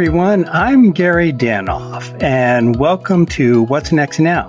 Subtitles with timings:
[0.00, 0.48] everyone.
[0.48, 4.48] I'm Gary Danoff, and welcome to What's Next Now.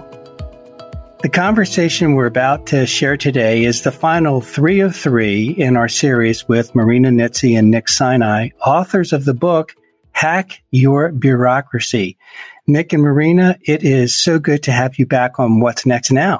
[1.24, 5.90] The conversation we're about to share today is the final three of three in our
[5.90, 9.76] series with Marina Nitze and Nick Sinai, authors of the book
[10.14, 12.18] Hack Your Bureaucracy.
[12.66, 16.40] Nick and Marina, it is so good to have you back on What's Next Now.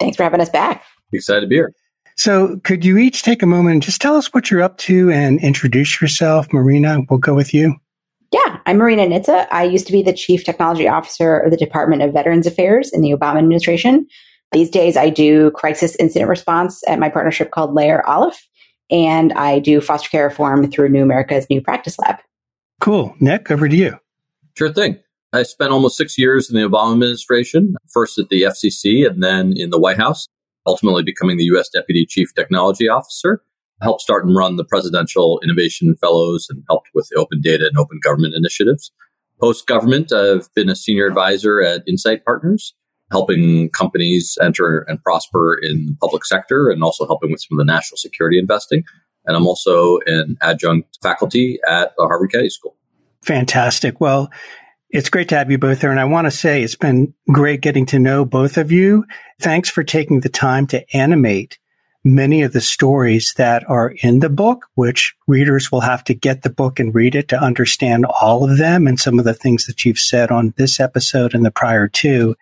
[0.00, 0.84] Thanks for having us back.
[1.14, 1.72] Excited to be here.
[2.18, 5.10] So, could you each take a moment and just tell us what you're up to
[5.10, 6.52] and introduce yourself?
[6.52, 7.76] Marina, we'll go with you.
[8.30, 9.46] Yeah, I'm Marina Nitze.
[9.50, 13.00] I used to be the Chief Technology Officer of the Department of Veterans Affairs in
[13.00, 14.06] the Obama administration.
[14.52, 18.46] These days, I do crisis incident response at my partnership called Layer Aleph,
[18.90, 22.16] and I do foster care reform through New America's New Practice Lab.
[22.80, 23.14] Cool.
[23.18, 23.98] Nick, over to you.
[24.56, 24.98] Sure thing.
[25.32, 29.54] I spent almost six years in the Obama administration, first at the FCC and then
[29.56, 30.28] in the White House,
[30.66, 31.70] ultimately becoming the U.S.
[31.70, 33.42] Deputy Chief Technology Officer
[33.82, 37.78] helped start and run the Presidential Innovation Fellows and helped with the open data and
[37.78, 38.92] open government initiatives.
[39.40, 42.74] Post government, I've been a senior advisor at Insight Partners,
[43.10, 47.64] helping companies enter and prosper in the public sector and also helping with some of
[47.64, 48.82] the national security investing.
[49.26, 52.76] And I'm also an adjunct faculty at the Harvard Kennedy School.
[53.22, 54.00] Fantastic.
[54.00, 54.30] Well,
[54.90, 55.90] it's great to have you both here.
[55.90, 59.04] And I want to say it's been great getting to know both of you.
[59.40, 61.58] Thanks for taking the time to animate
[62.14, 66.42] many of the stories that are in the book, which readers will have to get
[66.42, 69.66] the book and read it to understand all of them and some of the things
[69.66, 72.34] that you've said on this episode and the prior two.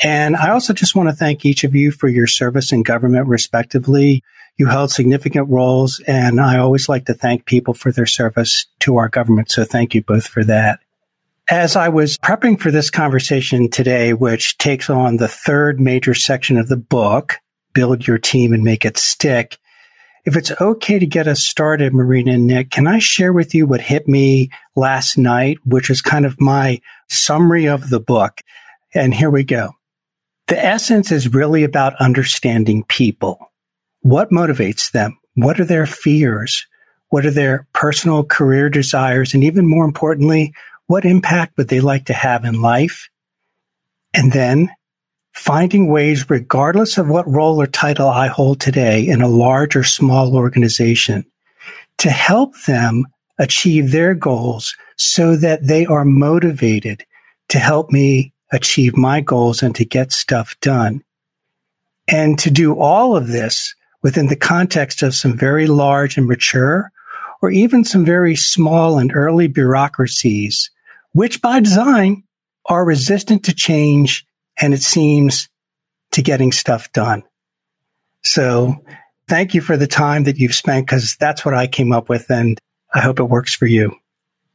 [0.00, 3.26] And I also just want to thank each of you for your service in government,
[3.26, 4.22] respectively.
[4.56, 8.96] You held significant roles, and I always like to thank people for their service to
[8.96, 9.50] our government.
[9.50, 10.80] So thank you both for that.
[11.50, 16.58] As I was prepping for this conversation today, which takes on the third major section
[16.58, 17.38] of the book,
[17.78, 19.56] build your team and make it stick.
[20.24, 23.68] If it's okay to get us started, Marina and Nick, can I share with you
[23.68, 28.40] what hit me last night, which is kind of my summary of the book?
[28.92, 29.74] And here we go.
[30.48, 33.38] The essence is really about understanding people.
[34.00, 35.16] What motivates them?
[35.36, 36.66] What are their fears?
[37.10, 39.34] What are their personal career desires?
[39.34, 40.52] And even more importantly,
[40.88, 43.08] what impact would they like to have in life?
[44.12, 44.68] And then
[45.38, 49.84] finding ways, regardless of what role or title I hold today in a large or
[49.84, 51.24] small organization,
[51.98, 53.06] to help them
[53.38, 57.04] achieve their goals so that they are motivated
[57.50, 61.02] to help me achieve my goals and to get stuff done.
[62.08, 66.90] And to do all of this within the context of some very large and mature,
[67.40, 70.70] or even some very small and early bureaucracies,
[71.12, 72.24] which by design
[72.66, 74.26] are resistant to change
[74.60, 75.48] and it seems
[76.12, 77.22] to getting stuff done.
[78.24, 78.76] So
[79.28, 82.30] thank you for the time that you've spent because that's what I came up with
[82.30, 82.58] and
[82.94, 83.94] I hope it works for you.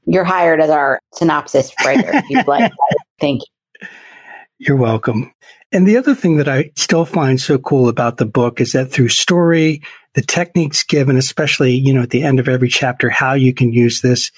[0.06, 2.22] You're hired as our synopsis writer.
[2.30, 2.72] You'd like
[3.20, 3.88] Thank you.
[4.60, 5.34] You're welcome.
[5.72, 8.92] And the other thing that I still find so cool about the book is that
[8.92, 9.82] through story,
[10.14, 13.74] the techniques given, especially, you know, at the end of every chapter, how you can
[13.74, 14.32] use this,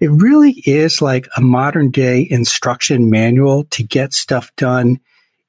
[0.00, 5.00] it really is like a modern day instruction manual to get stuff done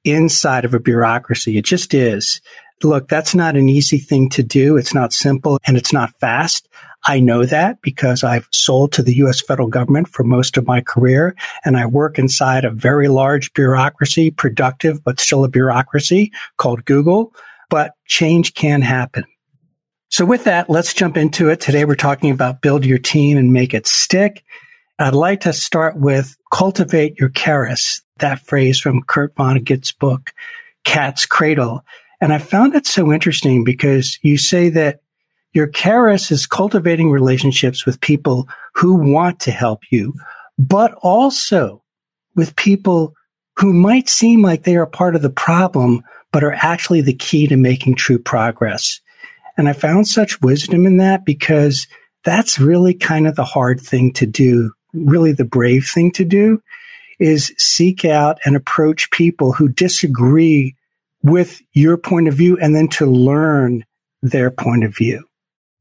[0.03, 1.57] inside of a bureaucracy.
[1.57, 2.41] It just is.
[2.83, 4.75] Look, that's not an easy thing to do.
[4.77, 6.67] It's not simple and it's not fast.
[7.05, 10.81] I know that because I've sold to the US federal government for most of my
[10.81, 11.35] career
[11.65, 17.33] and I work inside a very large bureaucracy, productive, but still a bureaucracy called Google.
[17.69, 19.25] But change can happen.
[20.09, 21.61] So with that, let's jump into it.
[21.61, 24.43] Today we're talking about build your team and make it stick.
[24.99, 30.31] I'd like to start with cultivate your Karass, that phrase from Kurt Vonnegut's book,
[30.83, 31.83] Cat's Cradle.
[32.21, 35.01] And I found it so interesting because you say that
[35.53, 40.13] your Karass is cultivating relationships with people who want to help you,
[40.57, 41.83] but also
[42.35, 43.13] with people
[43.57, 47.47] who might seem like they are part of the problem, but are actually the key
[47.47, 49.01] to making true progress.
[49.57, 51.87] And I found such wisdom in that because
[52.23, 56.61] that's really kind of the hard thing to do, really the brave thing to do
[57.21, 60.75] is seek out and approach people who disagree
[61.23, 63.85] with your point of view and then to learn
[64.21, 65.23] their point of view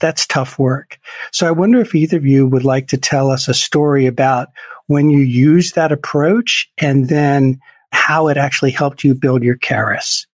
[0.01, 0.99] that's tough work.
[1.31, 4.49] So I wonder if either of you would like to tell us a story about
[4.87, 7.61] when you used that approach and then
[7.93, 10.27] how it actually helped you build your Karass.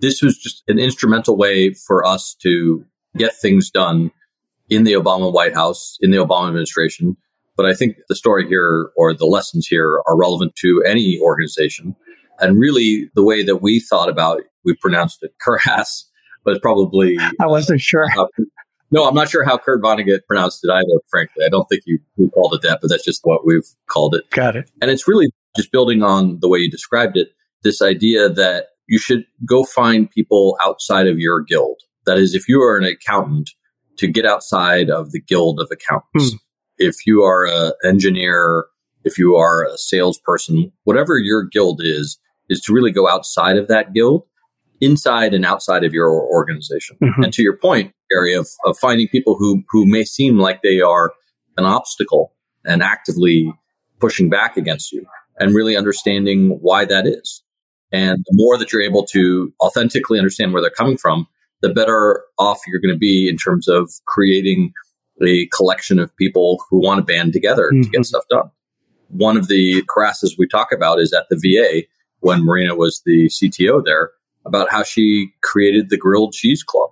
[0.00, 2.84] This was just an instrumental way for us to
[3.16, 4.12] get things done
[4.68, 7.16] in the Obama White House, in the Obama administration.
[7.60, 11.94] But I think the story here or the lessons here are relevant to any organization.
[12.38, 16.04] And really, the way that we thought about, we pronounced it Karass,
[16.42, 18.06] but probably I wasn't sure.
[18.18, 18.24] Uh,
[18.90, 21.44] No, I'm not sure how Kurt Vonnegut pronounced it either, frankly.
[21.44, 24.30] I don't think you, you called it that, but that's just what we've called it.
[24.30, 24.70] Got it.
[24.80, 27.28] And it's really just building on the way you described it,
[27.62, 31.78] this idea that you should go find people outside of your guild.
[32.06, 33.50] That is, if you are an accountant,
[33.98, 36.30] to get outside of the guild of accountants.
[36.30, 36.36] Hmm.
[36.80, 38.66] If you are an engineer,
[39.04, 42.18] if you are a salesperson, whatever your guild is,
[42.48, 44.24] is to really go outside of that guild,
[44.80, 46.96] inside and outside of your organization.
[47.02, 47.24] Mm-hmm.
[47.24, 50.80] And to your point, Gary, of, of finding people who, who may seem like they
[50.80, 51.12] are
[51.56, 52.34] an obstacle
[52.64, 53.52] and actively
[54.00, 55.04] pushing back against you
[55.38, 57.42] and really understanding why that is.
[57.92, 61.26] And the more that you're able to authentically understand where they're coming from,
[61.60, 64.72] the better off you're going to be in terms of creating
[65.22, 67.82] a collection of people who want to band together mm-hmm.
[67.82, 68.04] to get mm-hmm.
[68.04, 68.50] stuff done.
[69.08, 71.86] One of the Karasses we talk about is at the VA
[72.20, 74.10] when Marina was the CTO there
[74.46, 76.90] about how she created the grilled cheese club.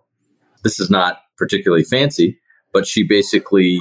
[0.64, 2.38] This is not particularly fancy,
[2.72, 3.80] but she basically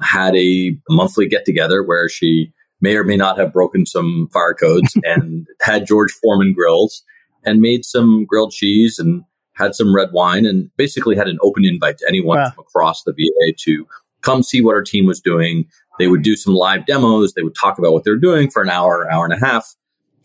[0.00, 4.54] had a monthly get together where she may or may not have broken some fire
[4.54, 7.02] codes and had George Foreman grills
[7.44, 9.22] and made some grilled cheese and
[9.56, 12.50] had some red wine and basically had an open invite to anyone wow.
[12.50, 13.86] from across the VA to
[14.22, 15.66] come see what our team was doing.
[15.98, 17.32] They would do some live demos.
[17.32, 19.74] They would talk about what they're doing for an hour, hour and a half.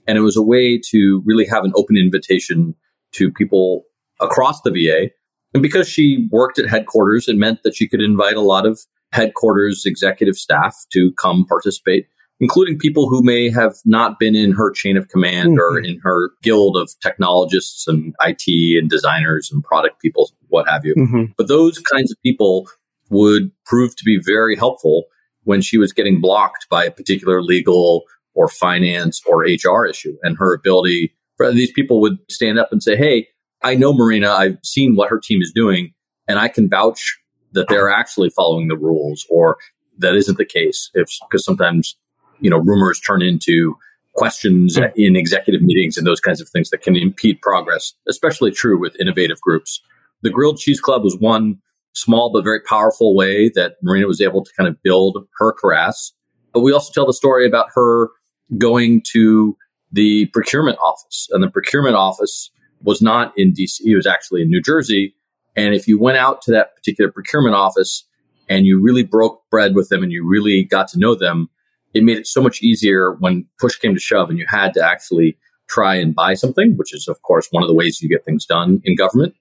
[0.08, 2.76] And it was a way to really have an open invitation
[3.14, 3.84] to people
[4.20, 5.12] across the VA.
[5.54, 8.80] And because she worked at headquarters, it meant that she could invite a lot of
[9.14, 12.08] headquarters executive staff to come participate
[12.42, 15.60] including people who may have not been in her chain of command mm-hmm.
[15.60, 20.84] or in her guild of technologists and IT and designers and product people, what have
[20.84, 20.96] you.
[20.96, 21.26] Mm-hmm.
[21.38, 22.68] But those kinds of people
[23.12, 25.06] would prove to be very helpful
[25.44, 28.04] when she was getting blocked by a particular legal
[28.34, 30.18] or finance or HR issue.
[30.24, 33.28] And her ability for these people would stand up and say, Hey,
[33.62, 34.32] I know Marina.
[34.32, 35.94] I've seen what her team is doing
[36.28, 37.20] and I can vouch
[37.52, 39.58] that they're actually following the rules or
[40.00, 40.90] that isn't the case.
[40.96, 41.98] If because sometimes
[42.42, 43.76] you know, rumors turn into
[44.16, 44.92] questions mm.
[44.96, 49.00] in executive meetings and those kinds of things that can impede progress, especially true with
[49.00, 49.82] innovative groups.
[50.22, 51.58] The Grilled Cheese Club was one
[51.94, 56.12] small but very powerful way that Marina was able to kind of build her Karass.
[56.54, 58.10] But we also tell the story about her
[58.58, 59.58] going to
[59.92, 61.28] the procurement office.
[61.32, 62.50] And the procurement office
[62.84, 65.16] was not in DC, it was actually in New Jersey.
[65.56, 68.06] And if you went out to that particular procurement office
[68.50, 71.50] and you really broke bread with them and you really got to know them,
[71.94, 74.86] it made it so much easier when push came to shove and you had to
[74.86, 78.26] actually try and buy something, which is, of course, one of the ways you get
[78.26, 79.34] things done in government.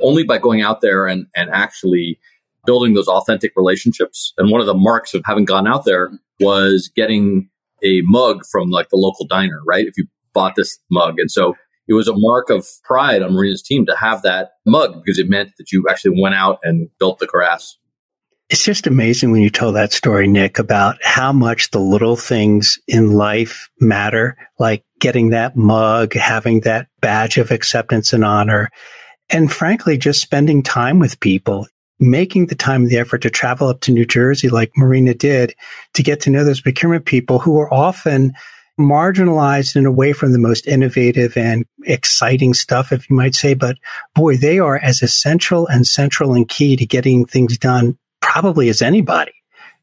[0.00, 2.18] Only by going out there and, and actually
[2.66, 4.32] building those authentic relationships.
[4.38, 6.10] And one of the marks of having gone out there
[6.40, 7.48] was getting
[7.82, 9.86] a mug from like the local diner, right?
[9.86, 11.18] If you bought this mug.
[11.18, 11.56] And so
[11.88, 15.28] it was a mark of pride on Marina's team to have that mug because it
[15.28, 17.76] meant that you actually went out and built the Karass.
[18.50, 22.78] It's just amazing when you tell that story, Nick, about how much the little things
[22.88, 28.70] in life matter, like getting that mug, having that badge of acceptance and honor,
[29.28, 31.66] and frankly, just spending time with people,
[32.00, 35.54] making the time and the effort to travel up to New Jersey like Marina did
[35.92, 38.32] to get to know those procurement people who are often
[38.80, 43.52] marginalized and away from the most innovative and exciting stuff, if you might say.
[43.52, 43.76] But
[44.14, 48.82] boy, they are as essential and central and key to getting things done probably as
[48.82, 49.32] anybody.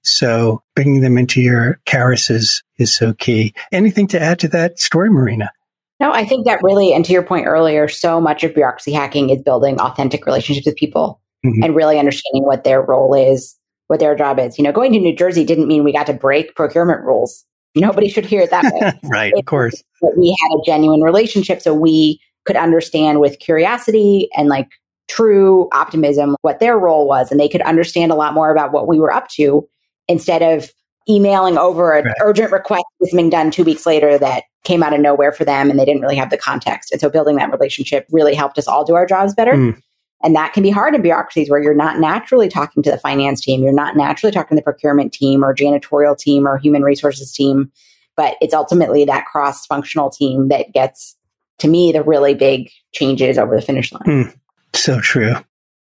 [0.02, 3.54] So bringing them into your Karass is, is so key.
[3.72, 5.52] Anything to add to that story, Marina?
[6.00, 9.30] No, I think that really, and to your point earlier, so much of bureaucracy hacking
[9.30, 11.64] is building authentic relationships with people mm-hmm.
[11.64, 14.58] and really understanding what their role is, what their job is.
[14.58, 17.46] You know, going to New Jersey didn't mean we got to break procurement rules.
[17.76, 18.94] Nobody should hear it that way.
[19.10, 19.82] right, it, of course.
[20.18, 24.70] We had a genuine relationship so we could understand with curiosity and like
[25.08, 28.88] true optimism what their role was and they could understand a lot more about what
[28.88, 29.68] we were up to
[30.08, 30.72] instead of
[31.10, 32.16] emailing over an right.
[32.22, 35.70] urgent request was being done two weeks later that came out of nowhere for them
[35.70, 36.92] and they didn't really have the context.
[36.92, 39.54] And so building that relationship really helped us all do our jobs better.
[39.54, 39.80] Mm.
[40.24, 43.42] And that can be hard in bureaucracies where you're not naturally talking to the finance
[43.42, 47.32] team, you're not naturally talking to the procurement team or janitorial team or human resources
[47.32, 47.72] team,
[48.18, 51.16] but it's ultimately that cross functional team that gets
[51.60, 54.04] to me the really big changes over the finish line.
[54.08, 54.36] Mm.
[54.76, 55.36] So true.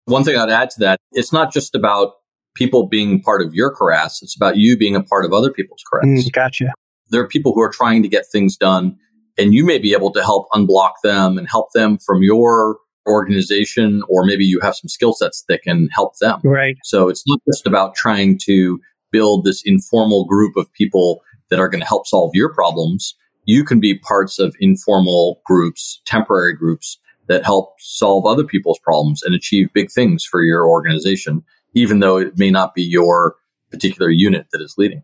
[0.07, 2.15] One thing I'd add to that, it's not just about
[2.55, 5.83] people being part of your Karass, it's about you being a part of other people's
[5.93, 6.05] Karass.
[6.05, 6.73] Mm, gotcha.
[7.11, 8.97] There are people who are trying to get things done,
[9.37, 14.03] and you may be able to help unblock them and help them from your organization,
[14.09, 16.41] or maybe you have some skill sets that can help them.
[16.43, 16.77] Right.
[16.85, 18.81] So it's not just about trying to
[19.13, 21.21] build this informal group of people
[21.51, 23.15] that are going to help solve your problems.
[23.45, 29.23] You can be parts of informal groups, temporary groups that help solve other people's problems
[29.23, 31.43] and achieve big things for your organization
[31.75, 33.37] even though it may not be your
[33.71, 35.03] particular unit that is leading.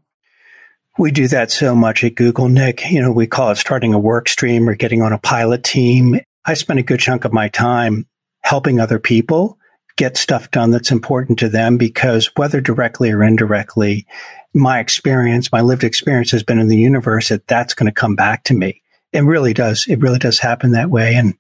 [0.99, 2.89] We do that so much at Google, Nick.
[2.91, 6.21] You know, we call it starting a work stream or getting on a pilot team.
[6.45, 8.07] I spend a good chunk of my time
[8.43, 9.59] helping other people
[9.97, 14.07] get stuff done that's important to them because whether directly or indirectly,
[14.55, 18.17] my experience, my lived experience has been in the universe that that's going to come
[18.17, 18.83] back to me.
[19.13, 19.87] It really does.
[19.89, 21.15] It really does happen that way.
[21.17, 21.35] And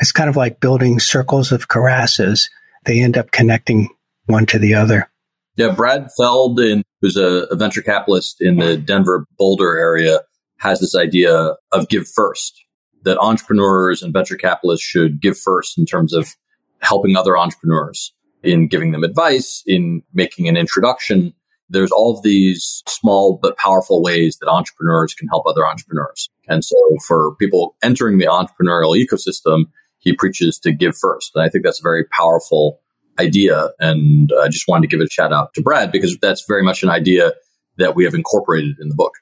[0.00, 2.50] it's kind of like building circles of Karasses.
[2.84, 3.88] They end up connecting
[4.26, 5.10] one to the other.
[5.56, 10.20] Yeah, Brad Feld, in, who's a, a venture capitalist in the Denver Boulder area,
[10.58, 12.64] has this idea of give first,
[13.04, 16.34] that entrepreneurs and venture capitalists should give first in terms of
[16.80, 21.32] helping other entrepreneurs, in giving them advice, in making an introduction.
[21.68, 26.28] There's all of these small but powerful ways that entrepreneurs can help other entrepreneurs.
[26.48, 29.66] And so for people entering the entrepreneurial ecosystem,
[30.04, 31.32] he preaches to give first.
[31.34, 32.80] And I think that's a very powerful
[33.18, 33.70] idea.
[33.80, 36.82] And I just wanted to give a shout out to Brad because that's very much
[36.82, 37.32] an idea
[37.78, 39.14] that we have incorporated in the book.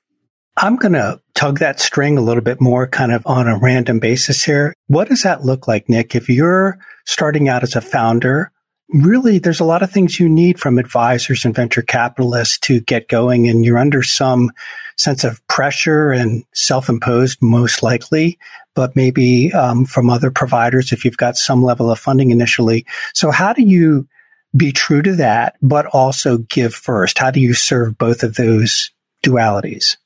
[0.59, 3.99] I'm going to tug that string a little bit more kind of on a random
[3.99, 4.75] basis here.
[4.87, 6.15] What does that look like, Nick?
[6.15, 8.53] If you're starting out as a founder,
[8.93, 13.09] really there's a lot of things you need from advisors and venture capitalists to get
[13.09, 14.51] going and you're under some
[14.97, 18.39] sense of pressure and self-imposed most likely
[18.75, 22.85] but maybe um, from other providers if you've got some level of funding initially
[23.15, 24.07] so how do you
[24.57, 28.91] be true to that but also give first how do you serve both of those
[29.25, 29.97] dualities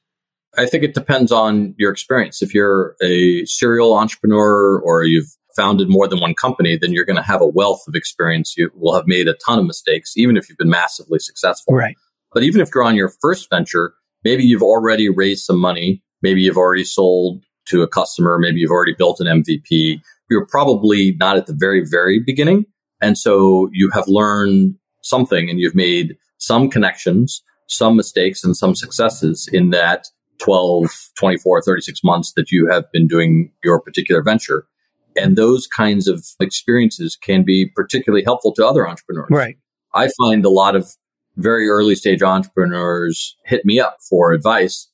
[0.58, 2.42] I think it depends on your experience.
[2.42, 7.16] If you're a serial entrepreneur or you've founded more than one company, then you're going
[7.16, 8.56] to have a wealth of experience.
[8.56, 11.74] You will have made a ton of mistakes, even if you've been massively successful.
[11.74, 11.96] Right.
[12.32, 13.94] But even if you're on your first venture,
[14.26, 16.02] maybe you've already raised some money.
[16.20, 18.40] Maybe you've already sold to a customer.
[18.40, 20.00] Maybe you've already built an MVP.
[20.28, 22.66] You're probably not at the very, very beginning.
[23.00, 28.74] And so you have learned something and you've made some connections, some mistakes and some
[28.74, 34.66] successes in that 12, 24, 36 months that you have been doing your particular venture.
[35.14, 39.28] And those kinds of experiences can be particularly helpful to other entrepreneurs.
[39.30, 39.56] Right.
[39.94, 40.90] I find a lot of
[41.36, 44.88] very early stage entrepreneurs hit me up for advice.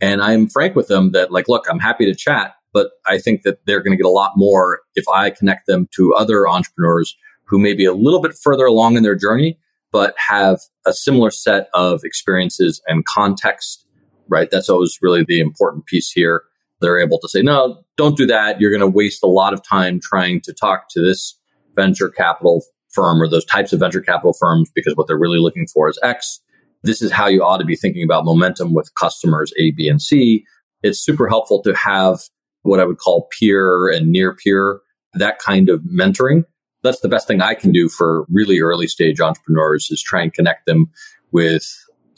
[0.00, 3.42] And I'm frank with them that, like, look, I'm happy to chat, but I think
[3.42, 7.16] that they're going to get a lot more if I connect them to other entrepreneurs
[7.44, 9.58] who may be a little bit further along in their journey,
[9.92, 13.86] but have a similar set of experiences and context,
[14.28, 14.50] right?
[14.50, 16.42] That's always really the important piece here
[16.80, 18.60] they're able to say, no, don't do that.
[18.60, 21.38] You're going to waste a lot of time trying to talk to this
[21.74, 22.62] venture capital
[22.96, 25.98] firm or those types of venture capital firms because what they're really looking for is
[26.02, 26.40] X.
[26.82, 30.00] This is how you ought to be thinking about momentum with customers A, B, and
[30.00, 30.44] C.
[30.82, 32.20] It's super helpful to have
[32.62, 34.80] what I would call peer and near peer,
[35.14, 36.44] that kind of mentoring.
[36.82, 40.32] That's the best thing I can do for really early stage entrepreneurs is try and
[40.32, 40.86] connect them
[41.32, 41.64] with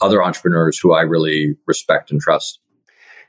[0.01, 2.59] other entrepreneurs who I really respect and trust.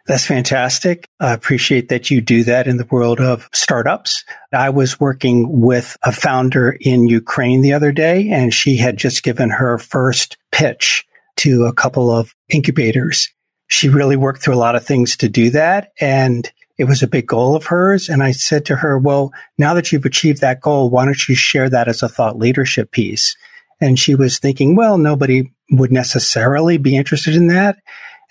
[0.07, 1.09] That's fantastic.
[1.21, 4.25] I appreciate that you do that in the world of startups.
[4.53, 9.23] I was working with a founder in Ukraine the other day, and she had just
[9.23, 13.29] given her first pitch to a couple of incubators.
[13.69, 15.93] She really worked through a lot of things to do that.
[16.01, 18.09] And it was a big goal of hers.
[18.09, 21.35] And I said to her, well, now that you've achieved that goal, why don't you
[21.35, 23.37] share that as a thought leadership piece?
[23.81, 27.79] And she was thinking, well, nobody would necessarily be interested in that.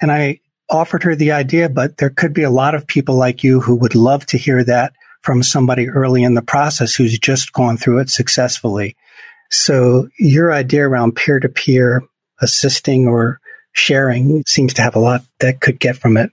[0.02, 3.44] And I offered her the idea, but there could be a lot of people like
[3.44, 7.54] you who would love to hear that from somebody early in the process who's just
[7.54, 8.96] gone through it successfully.
[9.52, 12.04] So your idea around peer to peer
[12.42, 13.40] assisting or
[13.74, 16.32] sharing seems to have a lot that could get from it.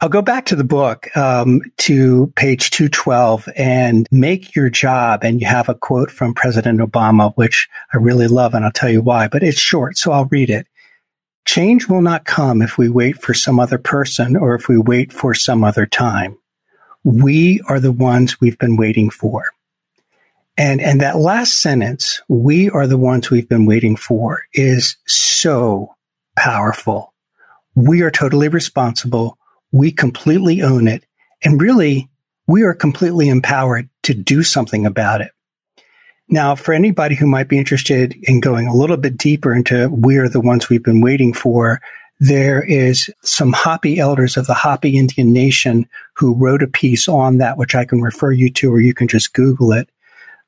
[0.00, 5.24] I'll go back to the book um, to page 212 and make your job.
[5.24, 8.90] And you have a quote from President Obama, which I really love, and I'll tell
[8.90, 10.66] you why, but it's short, so I'll read it.
[11.44, 15.12] Change will not come if we wait for some other person or if we wait
[15.12, 16.38] for some other time.
[17.04, 19.52] We are the ones we've been waiting for.
[20.56, 25.94] And, and that last sentence, we are the ones we've been waiting for is so
[26.36, 27.12] powerful.
[27.74, 29.36] We are totally responsible.
[29.72, 31.04] We completely own it.
[31.42, 32.08] And really,
[32.46, 35.32] we are completely empowered to do something about it.
[36.28, 40.16] Now, for anybody who might be interested in going a little bit deeper into we
[40.16, 41.80] are the ones we've been waiting for,
[42.20, 47.38] there is some Hopi elders of the Hopi Indian Nation who wrote a piece on
[47.38, 49.88] that, which I can refer you to, or you can just Google it.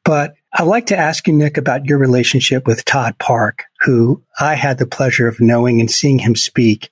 [0.04, 4.54] But I'd like to ask you, Nick, about your relationship with Todd Park, who I
[4.54, 6.90] had the pleasure of knowing and seeing him speak.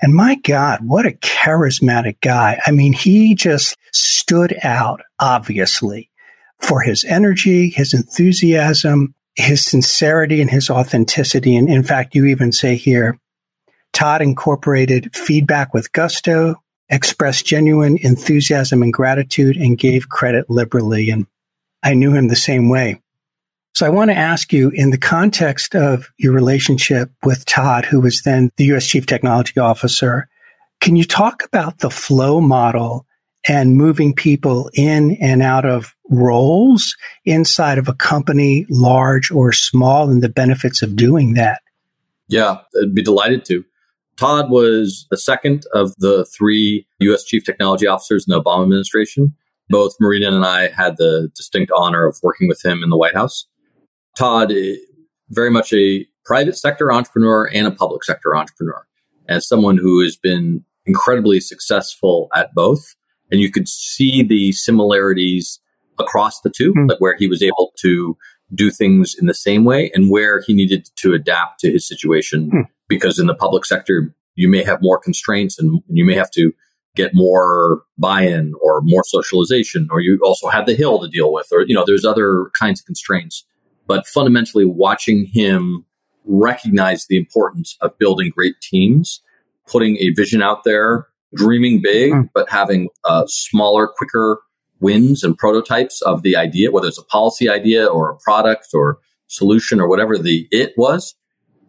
[0.00, 2.58] And my God, what a charismatic guy.
[2.64, 6.08] I mean, he just stood out, obviously
[6.62, 9.14] for his energy, his enthusiasm.
[9.34, 11.56] his sincerity and his authenticity.
[11.56, 13.18] And in fact, you even say here,
[13.92, 16.56] Todd incorporated feedback with gusto,
[16.88, 21.10] expressed genuine enthusiasm and gratitude, and gave credit liberally.
[21.10, 21.26] And
[21.82, 23.00] I knew him the same way.
[23.74, 28.00] So I want to ask you in the context of your relationship with Todd, who
[28.00, 28.86] was then the U.S.
[28.86, 30.28] Chief Technology Officer,
[30.80, 33.06] can you talk about the flow model
[33.48, 40.08] and moving people in and out of roles inside of a company, large or small,
[40.08, 41.62] and the benefits of doing that?
[42.28, 43.64] Yeah, I'd be delighted to.
[44.16, 47.24] Todd was the second of the three U.S.
[47.24, 49.34] chief technology officers in the Obama administration.
[49.68, 53.14] Both Marina and I had the distinct honor of working with him in the White
[53.14, 53.46] House.
[54.16, 54.76] Todd, eh,
[55.30, 58.86] very much a private sector entrepreneur and a public sector entrepreneur,
[59.28, 62.94] as someone who has been incredibly successful at both.
[63.30, 65.58] And you could see the similarities
[66.02, 66.88] across the two, mm.
[66.88, 68.16] like where he was able to
[68.54, 72.50] do things in the same way and where he needed to adapt to his situation.
[72.50, 72.64] Mm.
[72.88, 76.52] Because in the public sector, you may have more constraints and you may have to
[76.94, 81.48] get more buy-in or more socialization, or you also have the hill to deal with,
[81.50, 83.46] or, you know, there's other kinds of constraints.
[83.86, 85.86] But fundamentally watching him
[86.24, 89.22] recognize the importance of building great teams,
[89.66, 92.28] putting a vision out there, dreaming big, mm.
[92.34, 94.40] but having uh, smaller, quicker
[94.82, 98.98] wins and prototypes of the idea, whether it's a policy idea or a product or
[99.28, 101.14] solution or whatever the it was.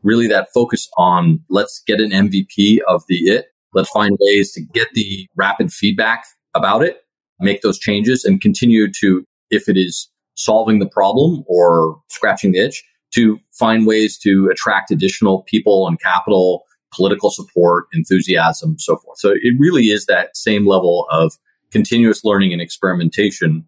[0.02, 3.46] Really, that focus on let's get an MVP of the it.
[3.74, 6.98] Let's find ways to get the rapid feedback about it,
[7.40, 12.60] make those changes, and continue to, if it is solving the problem or scratching the
[12.60, 19.20] itch, to find ways to attract additional people and capital, political support, enthusiasm, so forth.
[19.20, 21.34] So it really is that same level of
[21.74, 23.66] continuous learning and experimentation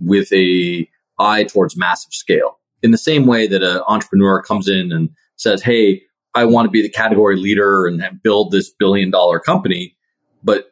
[0.00, 0.86] with a
[1.18, 2.58] eye towards massive scale.
[2.82, 6.02] In the same way that an entrepreneur comes in and says, Hey,
[6.34, 9.96] I want to be the category leader and build this billion dollar company.
[10.44, 10.66] But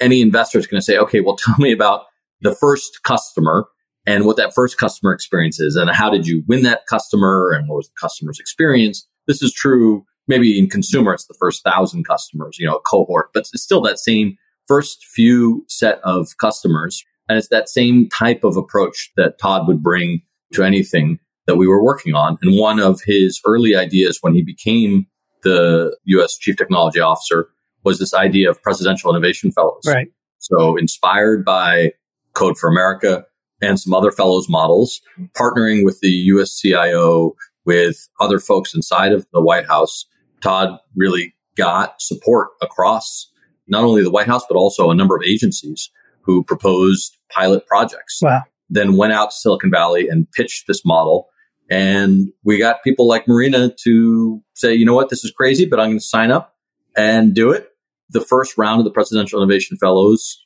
[0.00, 2.06] any investor is going to say, okay, well, tell me about
[2.40, 3.66] the first customer
[4.06, 7.68] and what that first customer experience is and how did you win that customer and
[7.68, 9.06] what was the customer's experience.
[9.26, 13.40] This is true maybe in consumer, it's the first thousand customers, you know, cohort, but
[13.40, 17.04] it's still that same first few set of customers.
[17.28, 20.22] And it's that same type of approach that Todd would bring
[20.52, 22.38] to anything that we were working on.
[22.42, 25.06] And one of his early ideas when he became
[25.42, 27.48] the US Chief Technology Officer
[27.84, 29.82] was this idea of presidential innovation fellows.
[29.86, 30.08] Right.
[30.38, 31.92] So inspired by
[32.32, 33.24] Code for America
[33.60, 35.00] and some other fellows models,
[35.38, 40.06] partnering with the US CIO, with other folks inside of the White House,
[40.40, 43.30] Todd really got support across
[43.66, 45.90] not only the White House, but also a number of agencies
[46.22, 48.20] who proposed pilot projects.
[48.22, 48.42] Wow.
[48.70, 51.28] Then went out to Silicon Valley and pitched this model.
[51.70, 55.80] And we got people like Marina to say, you know what, this is crazy, but
[55.80, 56.54] I'm going to sign up
[56.96, 57.68] and do it.
[58.10, 60.44] The first round of the Presidential Innovation Fellows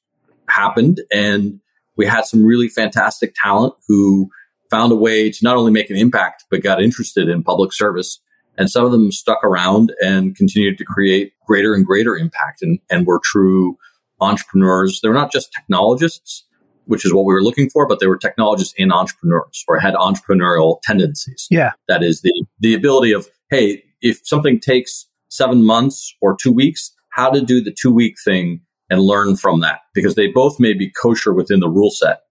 [0.48, 1.60] happened, and
[1.96, 4.30] we had some really fantastic talent who
[4.70, 8.20] found a way to not only make an impact, but got interested in public service
[8.58, 12.78] and some of them stuck around and continued to create greater and greater impact and,
[12.90, 13.78] and were true
[14.20, 15.00] entrepreneurs.
[15.00, 16.44] They were not just technologists,
[16.86, 19.94] which is what we were looking for, but they were technologists and entrepreneurs or had
[19.94, 21.46] entrepreneurial tendencies.
[21.50, 21.72] Yeah.
[21.86, 26.92] That is the, the ability of, hey, if something takes seven months or two weeks,
[27.10, 30.72] how to do the two week thing and learn from that because they both may
[30.72, 32.22] be kosher within the rule set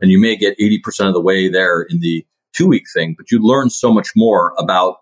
[0.00, 3.30] and you may get 80% of the way there in the two week thing, but
[3.30, 4.96] you learn so much more about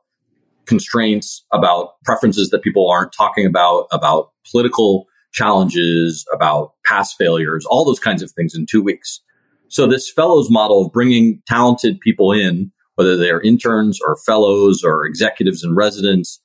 [0.66, 7.84] constraints, about preferences that people aren't talking about, about political challenges, about past failures, all
[7.84, 9.20] those kinds of things in two weeks.
[9.68, 15.04] So this fellows model of bringing talented people in, whether they're interns or fellows or
[15.04, 16.40] executives and residents,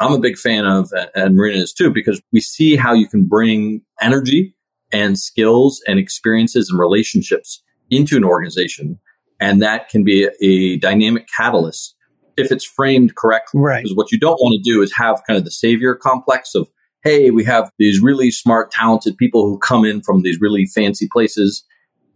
[0.00, 3.26] I'm a big fan of, and Marina is too, because we see how you can
[3.26, 4.56] bring energy
[4.90, 8.98] and skills and experiences and relationships into an organization.
[9.38, 11.94] And that can be a, a dynamic catalyst
[12.36, 13.60] if it's framed correctly.
[13.60, 13.82] Right.
[13.82, 16.68] Because what you don't want to do is have kind of the savior complex of,
[17.02, 21.08] hey, we have these really smart, talented people who come in from these really fancy
[21.10, 21.64] places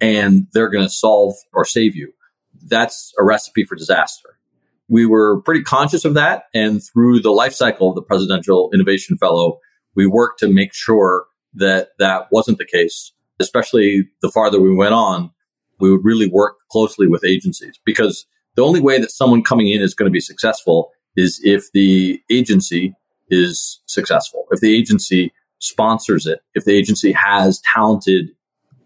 [0.01, 2.13] and they're going to solve or save you.
[2.69, 4.39] That's a recipe for disaster.
[4.89, 6.45] We were pretty conscious of that.
[6.55, 9.59] And through the life cycle of the Presidential Innovation Fellow,
[9.95, 14.95] we worked to make sure that that wasn't the case, especially the farther we went
[14.95, 15.31] on.
[15.81, 19.83] We would really work closely with agencies because the only way that someone coming in
[19.83, 22.95] is going to be successful is if the agency
[23.29, 28.31] is successful, if the agency sponsors it, if the agency has talented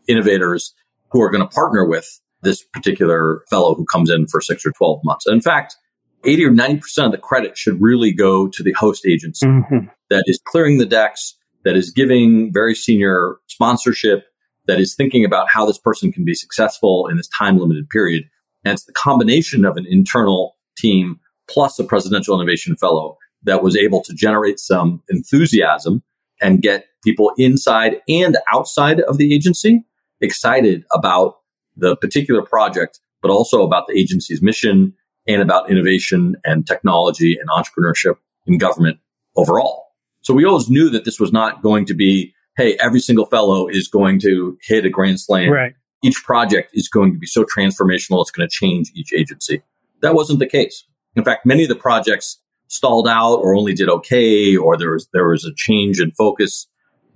[0.09, 0.75] innovators
[1.11, 4.73] who are going to partner with this particular fellow who comes in for six or
[4.73, 5.27] 12 months.
[5.27, 5.77] in fact,
[6.25, 9.87] 80 or 90% of the credit should really go to the host agency mm-hmm.
[10.11, 14.25] that is clearing the decks, that is giving very senior sponsorship,
[14.67, 18.25] that is thinking about how this person can be successful in this time limited period.
[18.65, 23.77] And it's the combination of an internal team plus a presidential innovation fellow that was
[23.77, 26.03] able to generate some enthusiasm
[26.41, 29.85] and get people inside and outside of the agency
[30.21, 31.39] excited about
[31.77, 34.95] the particular project, but also about the agency's mission
[35.27, 38.99] and about innovation and technology and entrepreneurship in government
[39.37, 39.87] overall.
[40.23, 43.69] So we always knew that this was not going to be, hey, every single fellow
[43.69, 45.51] is going to hit a grand slam.
[45.51, 45.75] Right.
[46.03, 49.63] Each project is going to be so transformational, it's going to change each agency.
[50.01, 50.85] That wasn't the case.
[51.15, 55.09] In fact, many of the projects stalled out or only did okay, or there was,
[55.13, 56.67] there was a change in focus,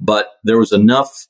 [0.00, 1.26] but there was enough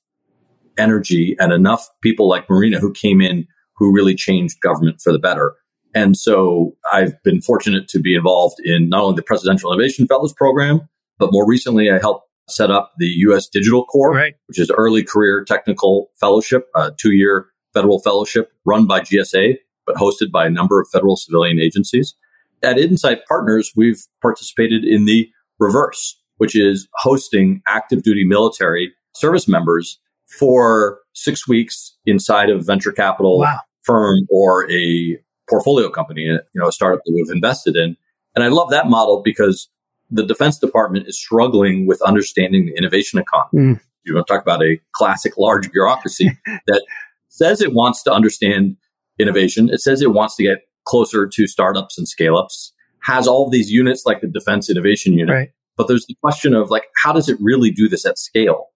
[0.79, 5.19] energy and enough people like Marina who came in who really changed government for the
[5.19, 5.55] better.
[5.95, 10.33] And so I've been fortunate to be involved in not only the Presidential Innovation Fellows
[10.33, 10.89] Program,
[11.19, 13.49] but more recently I helped set up the U.S.
[13.49, 14.35] Digital Corps, right.
[14.47, 19.97] which is early career technical fellowship, a two year federal fellowship run by GSA, but
[19.97, 22.15] hosted by a number of federal civilian agencies.
[22.63, 25.29] At Insight Partners, we've participated in the
[25.59, 29.99] reverse, which is hosting active duty military service members
[30.39, 33.59] for six weeks inside of venture capital wow.
[33.83, 37.97] firm or a portfolio company, you know, a startup that we've invested in.
[38.35, 39.69] And I love that model because
[40.11, 43.75] the Defense Department is struggling with understanding the innovation economy.
[43.75, 43.81] Mm.
[44.05, 46.31] You want to talk about a classic large bureaucracy
[46.67, 46.85] that
[47.29, 48.77] says it wants to understand
[49.19, 49.71] innovation.
[49.71, 53.71] It says it wants to get closer to startups and scale ups, has all these
[53.71, 55.35] units like the Defense Innovation Unit.
[55.35, 55.51] Right.
[55.77, 58.67] But there's the question of like, how does it really do this at scale?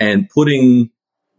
[0.00, 0.90] And putting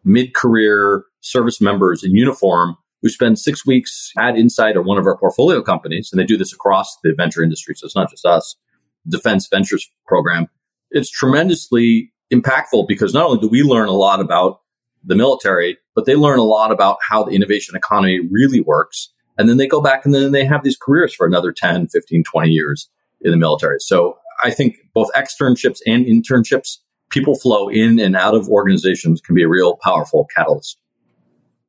[0.04, 5.06] mid career service members in uniform who spend six weeks at Insight or one of
[5.06, 7.76] our portfolio companies, and they do this across the venture industry.
[7.76, 8.56] So it's not just us,
[9.08, 10.48] Defense Ventures program.
[10.92, 14.62] It's tremendously impactful because not only do we learn a lot about
[15.04, 19.10] the military, but they learn a lot about how the innovation economy really works.
[19.38, 22.24] And then they go back and then they have these careers for another 10, 15,
[22.24, 22.90] 20 years
[23.22, 23.80] in the military.
[23.80, 26.78] So I think both externships and internships
[27.10, 30.78] people flow in and out of organizations can be a real powerful catalyst.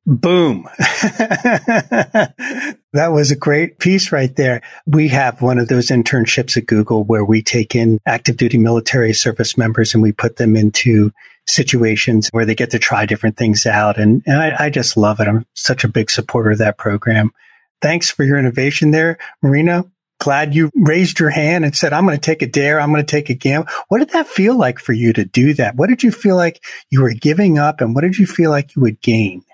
[0.06, 0.68] Boom.
[0.78, 4.60] that was a great piece right there.
[4.86, 9.14] We have one of those internships at Google where we take in active duty military
[9.14, 11.10] service members and we put them into
[11.46, 13.98] situations where they get to try different things out.
[13.98, 15.28] And, and I, I just love it.
[15.28, 17.32] I'm such a big supporter of that program.
[17.80, 19.84] Thanks for your innovation there, Marina
[20.20, 22.80] glad you raised your hand and said, I'm going to take a dare.
[22.80, 23.68] I'm going to take a gamble.
[23.88, 25.76] What did that feel like for you to do that?
[25.76, 28.74] What did you feel like you were giving up and what did you feel like
[28.74, 29.44] you would gain?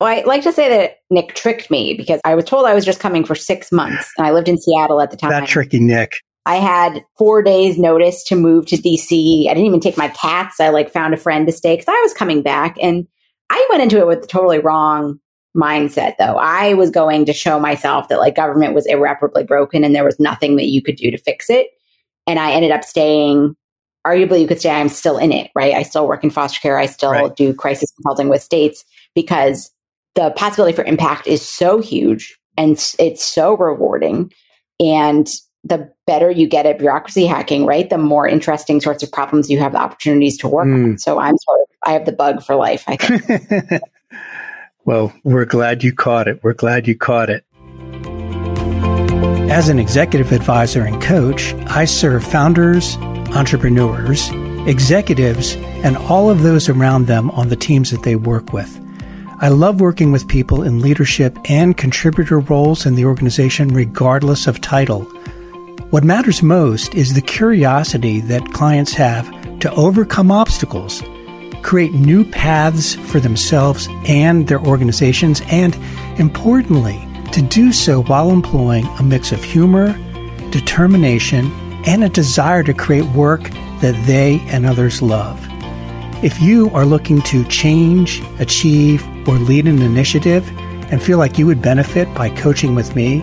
[0.00, 2.84] Well, I like to say that Nick tricked me because I was told I was
[2.84, 5.30] just coming for six months and I lived in Seattle at the time.
[5.30, 6.12] That tricky Nick.
[6.44, 9.48] I had four days notice to move to DC.
[9.48, 10.60] I didn't even take my cats.
[10.60, 13.06] I like found a friend to stay because I was coming back and
[13.50, 15.18] I went into it with the totally wrong
[15.56, 16.36] mindset though.
[16.36, 20.20] I was going to show myself that like government was irreparably broken and there was
[20.20, 21.68] nothing that you could do to fix it.
[22.26, 23.56] And I ended up staying,
[24.06, 25.74] arguably you could say I'm still in it, right?
[25.74, 26.78] I still work in foster care.
[26.78, 27.34] I still right.
[27.34, 29.72] do crisis consulting with states because
[30.16, 34.32] the possibility for impact is so huge and it's so rewarding.
[34.80, 35.28] And
[35.62, 37.88] the better you get at bureaucracy hacking, right?
[37.88, 40.92] The more interesting sorts of problems you have the opportunities to work mm.
[40.92, 40.98] on.
[40.98, 43.82] So I'm sort of, I have the bug for life, I think.
[44.86, 46.44] Well, we're glad you caught it.
[46.44, 47.44] We're glad you caught it.
[49.50, 52.96] As an executive advisor and coach, I serve founders,
[53.34, 54.30] entrepreneurs,
[54.68, 58.80] executives, and all of those around them on the teams that they work with.
[59.38, 64.62] I love working with people in leadership and contributor roles in the organization, regardless of
[64.62, 65.02] title.
[65.90, 71.02] What matters most is the curiosity that clients have to overcome obstacles
[71.66, 75.74] create new paths for themselves and their organizations, and
[76.18, 76.96] importantly,
[77.32, 79.92] to do so while employing a mix of humor,
[80.50, 81.50] determination,
[81.84, 83.42] and a desire to create work
[83.80, 85.44] that they and others love.
[86.24, 90.48] If you are looking to change, achieve, or lead an initiative
[90.90, 93.20] and feel like you would benefit by coaching with me,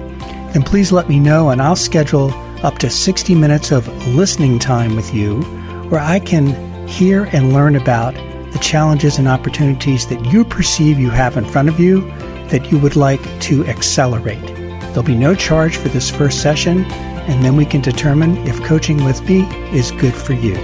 [0.54, 2.32] then please let me know and I'll schedule
[2.64, 5.42] up to 60 minutes of listening time with you
[5.90, 8.14] where I can hear and learn about
[8.52, 12.02] the challenges and opportunities that you perceive you have in front of you
[12.50, 14.46] that you would like to accelerate.
[14.46, 19.04] There'll be no charge for this first session, and then we can determine if coaching
[19.04, 19.42] with me
[19.76, 20.56] is good for you.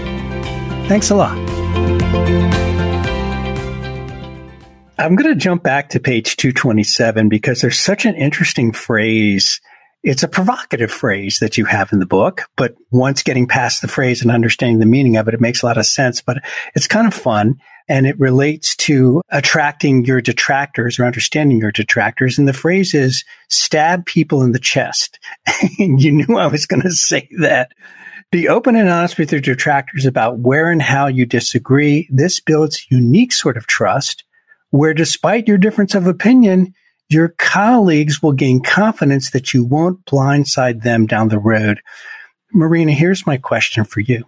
[0.88, 2.69] Thanks a lot.
[5.00, 9.62] I'm going to jump back to page 227 because there's such an interesting phrase.
[10.04, 13.88] It's a provocative phrase that you have in the book, but once getting past the
[13.88, 16.44] phrase and understanding the meaning of it, it makes a lot of sense, but
[16.76, 17.56] it's kind of fun
[17.88, 22.38] and it relates to attracting your detractors or understanding your detractors.
[22.38, 25.18] And the phrase is stab people in the chest.
[25.80, 27.72] and you knew I was going to say that.
[28.34, 32.08] Be open and honest with your detractors about where and how you disagree.
[32.12, 34.26] This builds unique sort of trust
[34.70, 36.74] where despite your difference of opinion,
[37.10, 41.82] your colleagues will gain confidence that you won't blindside them down the road.
[42.54, 44.26] Marina, here's my question for you.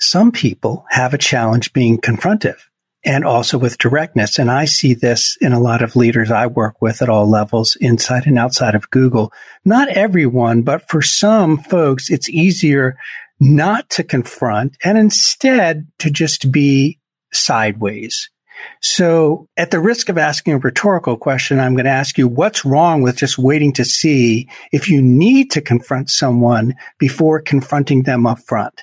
[0.00, 2.58] Some people have a challenge being confrontive
[3.04, 4.38] and also with directness.
[4.38, 7.76] And I see this in a lot of leaders I work with at all levels,
[7.80, 9.32] inside and outside of Google.
[9.64, 12.96] Not everyone, but for some folks, it's easier
[13.40, 16.98] not to confront and instead to just be
[17.32, 18.30] sideways.
[18.80, 22.64] So at the risk of asking a rhetorical question, I'm going to ask you what's
[22.64, 28.26] wrong with just waiting to see if you need to confront someone before confronting them
[28.26, 28.82] up front?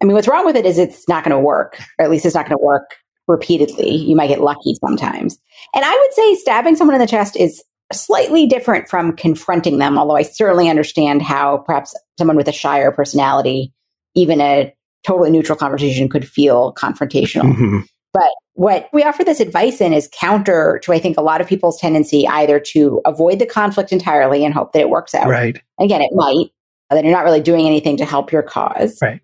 [0.00, 2.24] I mean, what's wrong with it is it's not going to work, or at least
[2.24, 3.94] it's not going to work repeatedly.
[3.94, 5.38] You might get lucky sometimes.
[5.74, 9.98] And I would say stabbing someone in the chest is slightly different from confronting them,
[9.98, 13.72] although I certainly understand how perhaps someone with a shyer personality,
[14.14, 14.72] even a
[15.06, 17.52] totally neutral conversation could feel confrontational.
[17.52, 17.80] Mm-hmm.
[18.12, 21.46] But what we offer this advice in is counter to, I think, a lot of
[21.46, 25.28] people's tendency either to avoid the conflict entirely and hope that it works out.
[25.28, 25.62] Right.
[25.78, 26.46] again, it might,
[26.90, 28.98] that you're not really doing anything to help your cause.
[29.00, 29.20] Right.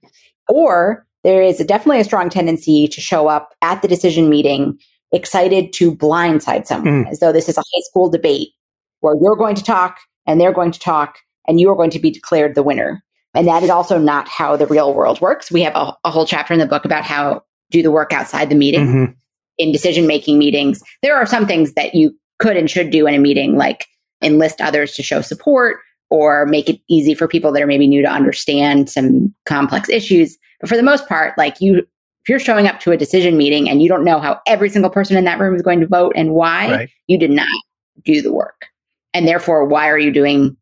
[0.48, 4.78] Or there is a, definitely a strong tendency to show up at the decision meeting
[5.10, 7.10] excited to blindside someone, mm.
[7.10, 8.50] as though this is a high school debate
[9.00, 11.18] where you're going to talk and they're going to talk
[11.48, 13.02] and you are going to be declared the winner.
[13.34, 15.50] And that is also not how the real world works.
[15.50, 17.42] We have a, a whole chapter in the book about how
[17.72, 19.12] do the work outside the meeting mm-hmm.
[19.58, 20.82] In decision making meetings.
[21.02, 23.86] There are some things that you could and should do in a meeting, like
[24.22, 25.78] enlist others to show support
[26.10, 30.36] or make it easy for people that are maybe new to understand some complex issues.
[30.60, 33.68] But for the most part, like you, if you're showing up to a decision meeting
[33.68, 36.12] and you don't know how every single person in that room is going to vote
[36.16, 36.90] and why, right.
[37.06, 37.48] you did not
[38.04, 38.66] do the work.
[39.12, 40.56] And therefore, why are you doing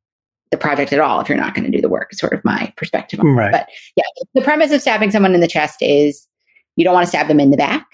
[0.50, 2.08] the project at all if you're not going to do the work?
[2.12, 3.48] Is sort of my perspective right.
[3.48, 3.52] it.
[3.52, 6.26] But yeah, the premise of stabbing someone in the chest is
[6.76, 7.86] you don't want to stab them in the back.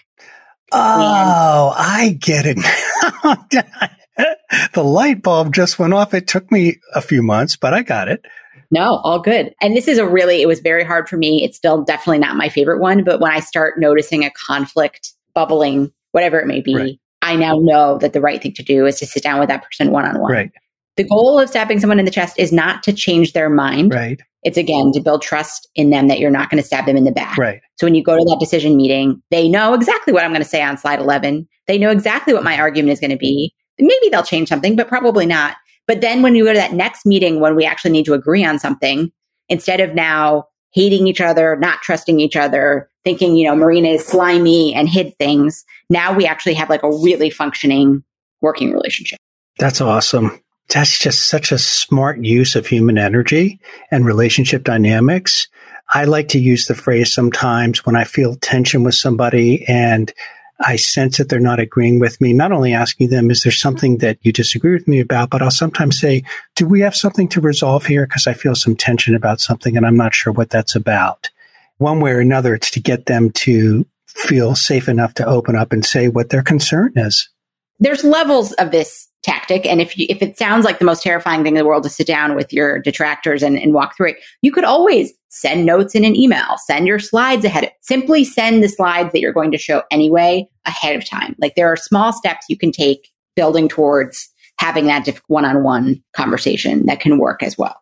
[0.72, 2.56] Oh, I get it.
[4.74, 6.14] the light bulb just went off.
[6.14, 8.24] It took me a few months, but I got it.
[8.70, 9.54] No, all good.
[9.62, 11.42] And this is a really, it was very hard for me.
[11.42, 15.90] It's still definitely not my favorite one, but when I start noticing a conflict bubbling,
[16.12, 17.00] whatever it may be, right.
[17.22, 19.64] I now know that the right thing to do is to sit down with that
[19.64, 20.32] person one on one.
[20.32, 20.50] Right.
[20.98, 23.94] The goal of stabbing someone in the chest is not to change their mind.
[23.94, 24.20] Right.
[24.42, 27.04] It's again to build trust in them that you're not going to stab them in
[27.04, 27.38] the back.
[27.38, 27.60] Right.
[27.76, 30.48] So when you go to that decision meeting, they know exactly what I'm going to
[30.48, 31.46] say on slide 11.
[31.68, 33.54] They know exactly what my argument is going to be.
[33.78, 35.56] Maybe they'll change something, but probably not.
[35.86, 38.44] But then when you go to that next meeting, when we actually need to agree
[38.44, 39.12] on something,
[39.48, 44.04] instead of now hating each other, not trusting each other, thinking, you know, Marina is
[44.04, 48.02] slimy and hid things, now we actually have like a really functioning
[48.40, 49.18] working relationship.
[49.60, 50.40] That's awesome.
[50.68, 55.48] That's just such a smart use of human energy and relationship dynamics.
[55.94, 60.12] I like to use the phrase sometimes when I feel tension with somebody and
[60.60, 63.98] I sense that they're not agreeing with me, not only asking them, is there something
[63.98, 66.24] that you disagree with me about, but I'll sometimes say,
[66.56, 68.06] do we have something to resolve here?
[68.06, 71.30] Because I feel some tension about something and I'm not sure what that's about.
[71.78, 75.72] One way or another, it's to get them to feel safe enough to open up
[75.72, 77.30] and say what their concern is.
[77.78, 79.66] There's levels of this tactic.
[79.66, 81.88] And if you, if it sounds like the most terrifying thing in the world to
[81.88, 85.94] sit down with your detractors and, and walk through it, you could always send notes
[85.94, 87.64] in an email, send your slides ahead.
[87.64, 91.34] Of, simply send the slides that you're going to show anyway ahead of time.
[91.38, 94.28] Like there are small steps you can take building towards
[94.58, 97.76] having that one-on-one conversation that can work as well.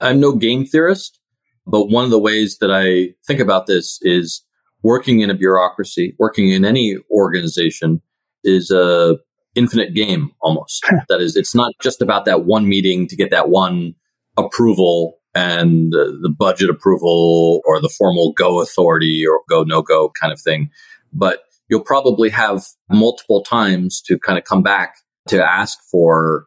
[0.00, 1.18] I'm no game theorist,
[1.66, 4.44] but one of the ways that I think about this is
[4.82, 8.00] working in a bureaucracy, working in any organization
[8.44, 9.18] is a
[9.54, 10.84] infinite game almost.
[11.08, 13.94] that is, it's not just about that one meeting to get that one
[14.36, 20.12] approval and uh, the budget approval or the formal go authority or go no go
[20.20, 20.70] kind of thing.
[21.12, 24.96] But you'll probably have multiple times to kind of come back
[25.28, 26.46] to ask for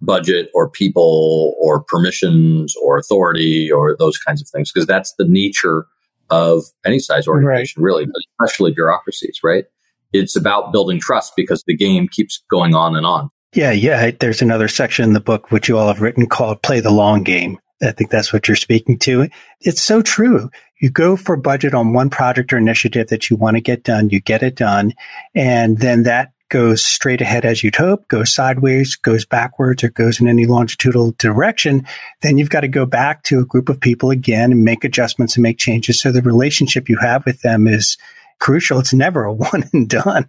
[0.00, 5.26] budget or people or permissions or authority or those kinds of things because that's the
[5.26, 5.86] nature
[6.30, 7.86] of any size organization, right.
[7.86, 9.64] really, but especially bureaucracies, right?
[10.12, 13.30] It's about building trust because the game keeps going on and on.
[13.52, 14.10] Yeah, yeah.
[14.18, 17.22] There's another section in the book which you all have written called Play the Long
[17.24, 17.58] Game.
[17.82, 19.28] I think that's what you're speaking to.
[19.60, 20.50] It's so true.
[20.80, 24.10] You go for budget on one project or initiative that you want to get done,
[24.10, 24.92] you get it done,
[25.34, 30.20] and then that goes straight ahead as you'd hope, goes sideways, goes backwards, or goes
[30.20, 31.86] in any longitudinal direction,
[32.22, 35.36] then you've got to go back to a group of people again and make adjustments
[35.36, 36.00] and make changes.
[36.00, 37.96] So the relationship you have with them is
[38.40, 38.80] crucial.
[38.80, 40.28] It's never a one and done.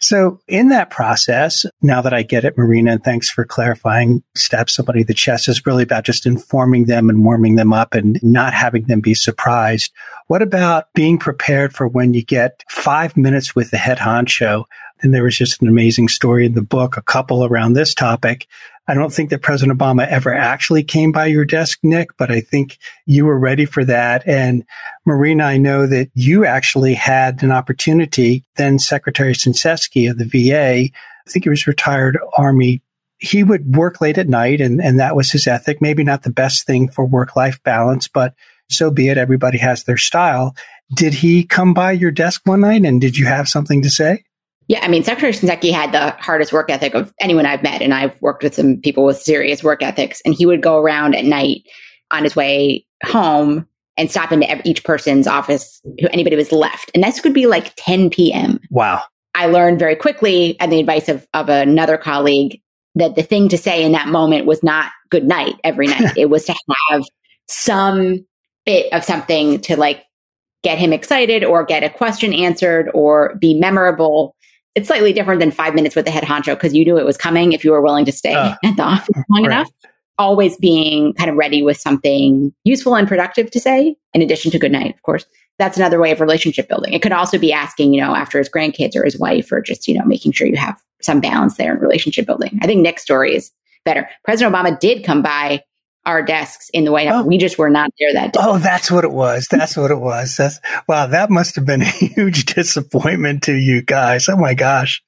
[0.00, 4.68] So in that process, now that I get it, Marina, and thanks for clarifying, stab
[4.68, 8.52] somebody the chest is really about just informing them and warming them up and not
[8.52, 9.92] having them be surprised.
[10.26, 14.64] What about being prepared for when you get five minutes with the head honcho?
[15.00, 18.46] And there was just an amazing story in the book, a couple around this topic
[18.86, 22.40] I don't think that President Obama ever actually came by your desk, Nick, but I
[22.40, 24.26] think you were ready for that.
[24.26, 24.64] And
[25.06, 28.44] Marina, I know that you actually had an opportunity.
[28.56, 30.90] Then Secretary Shinseki of the VA,
[31.26, 32.82] I think he was retired Army.
[33.18, 35.80] He would work late at night and, and that was his ethic.
[35.80, 38.34] Maybe not the best thing for work life balance, but
[38.68, 39.16] so be it.
[39.16, 40.54] Everybody has their style.
[40.94, 44.24] Did he come by your desk one night and did you have something to say?
[44.68, 47.92] Yeah, I mean, Secretary Shinseki had the hardest work ethic of anyone I've met, and
[47.92, 50.22] I've worked with some people with serious work ethics.
[50.24, 51.62] And he would go around at night
[52.10, 57.04] on his way home and stop into each person's office who anybody was left, and
[57.04, 58.58] this could be like 10 p.m.
[58.70, 59.02] Wow!
[59.34, 62.60] I learned very quickly, at the advice of of another colleague,
[62.94, 66.12] that the thing to say in that moment was not "good night" every night.
[66.16, 66.54] it was to
[66.88, 67.04] have
[67.48, 68.24] some
[68.64, 70.04] bit of something to like
[70.62, 74.34] get him excited or get a question answered or be memorable
[74.74, 77.16] it's slightly different than five minutes with the head honcho because you knew it was
[77.16, 79.52] coming if you were willing to stay uh, at the office long right.
[79.52, 79.70] enough.
[80.18, 84.58] Always being kind of ready with something useful and productive to say, in addition to
[84.58, 85.26] good night, of course.
[85.58, 86.92] That's another way of relationship building.
[86.92, 89.86] It could also be asking, you know, after his grandkids or his wife, or just,
[89.86, 92.58] you know, making sure you have some balance there in relationship building.
[92.60, 93.52] I think Nick's story is
[93.84, 94.08] better.
[94.24, 95.62] President Obama did come by
[96.06, 97.24] our desks in the White House.
[97.24, 97.26] Oh.
[97.26, 98.40] We just were not there that day.
[98.42, 99.46] Oh, that's what it was.
[99.50, 100.36] That's what it was.
[100.36, 101.06] That's wow.
[101.06, 104.28] That must have been a huge disappointment to you guys.
[104.28, 105.02] Oh my gosh.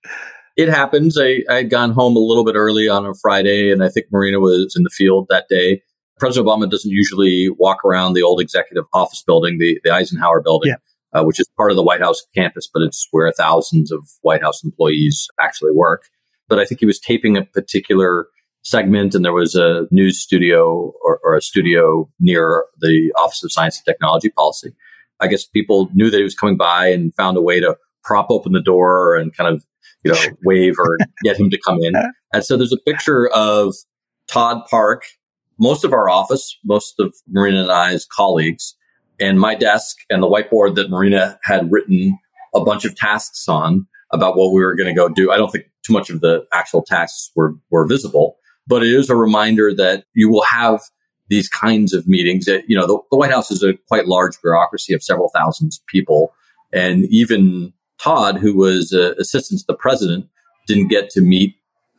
[0.56, 1.18] It happens.
[1.20, 4.06] I, I had gone home a little bit early on a Friday, and I think
[4.10, 5.82] Marina was in the field that day.
[6.18, 10.70] President Obama doesn't usually walk around the old executive office building, the, the Eisenhower building,
[10.70, 11.20] yeah.
[11.20, 14.42] uh, which is part of the White House campus, but it's where thousands of White
[14.42, 16.04] House employees actually work.
[16.48, 18.28] But I think he was taping a particular
[18.66, 23.52] segment, and there was a news studio or, or, a studio near the Office of
[23.52, 24.74] Science and Technology Policy.
[25.20, 28.26] I guess people knew that he was coming by and found a way to prop
[28.28, 29.64] open the door and kind of,
[30.02, 31.94] you know, wave or get him to come in.
[32.34, 33.76] And so there's a picture of
[34.26, 35.04] Todd Park,
[35.60, 38.74] most of our office, most of Marina and I's colleagues,
[39.20, 42.18] and my desk and the whiteboard that Marina had written
[42.52, 45.30] a bunch of tasks on about what we were going to go do.
[45.30, 49.10] I don't think too much of the actual tasks were, were visible, but it is
[49.10, 50.80] a reminder that you will have
[51.28, 54.40] these kinds of meetings that, you know, the, the White House is a quite large
[54.42, 56.32] bureaucracy of several thousands people.
[56.72, 60.28] And even Todd, who was uh, assistant to the president,
[60.66, 61.56] didn't get to meet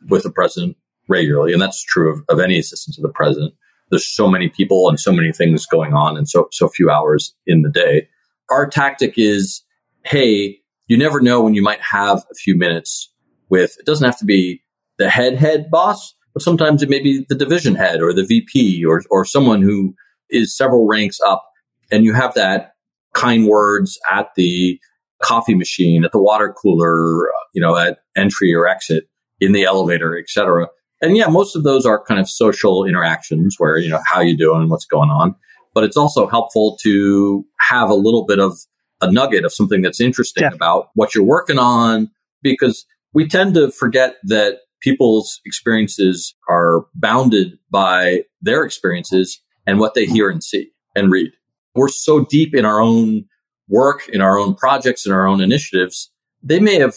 [0.08, 0.76] with the president
[1.08, 1.52] regularly.
[1.52, 3.54] And that's true of, of any assistant to the president.
[3.90, 7.34] There's so many people and so many things going on and so, so few hours
[7.46, 8.08] in the day.
[8.50, 9.62] Our tactic is,
[10.04, 13.12] Hey, you never know when you might have a few minutes
[13.50, 14.62] with, it doesn't have to be
[14.98, 19.02] the head head boss, sometimes it may be the division head or the VP or,
[19.10, 19.94] or someone who
[20.30, 21.44] is several ranks up.
[21.90, 22.72] And you have that
[23.14, 24.78] kind words at the
[25.22, 29.04] coffee machine, at the water cooler, you know, at entry or exit
[29.40, 30.68] in the elevator, etc.
[31.00, 34.36] And yeah, most of those are kind of social interactions where, you know, how you
[34.36, 35.34] doing and what's going on.
[35.74, 38.58] But it's also helpful to have a little bit of
[39.00, 40.50] a nugget of something that's interesting yeah.
[40.52, 42.10] about what you're working on
[42.42, 49.94] because we tend to forget that people's experiences are bounded by their experiences and what
[49.94, 51.32] they hear and see and read.
[51.74, 53.24] We're so deep in our own
[53.68, 56.10] work, in our own projects, in our own initiatives.
[56.42, 56.94] They may have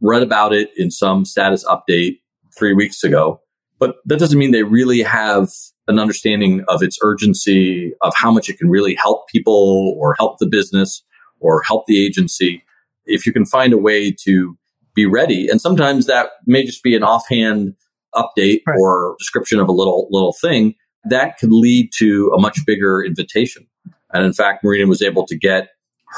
[0.00, 2.20] read about it in some status update
[2.56, 3.40] three weeks ago,
[3.78, 5.50] but that doesn't mean they really have
[5.86, 10.38] an understanding of its urgency, of how much it can really help people or help
[10.38, 11.02] the business
[11.40, 12.62] or help the agency.
[13.06, 14.56] If you can find a way to
[14.98, 15.48] be ready.
[15.48, 17.74] And sometimes that may just be an offhand
[18.16, 18.76] update right.
[18.80, 20.74] or description of a little little thing
[21.04, 23.64] that could lead to a much bigger invitation.
[24.12, 25.68] And in fact, Marina was able to get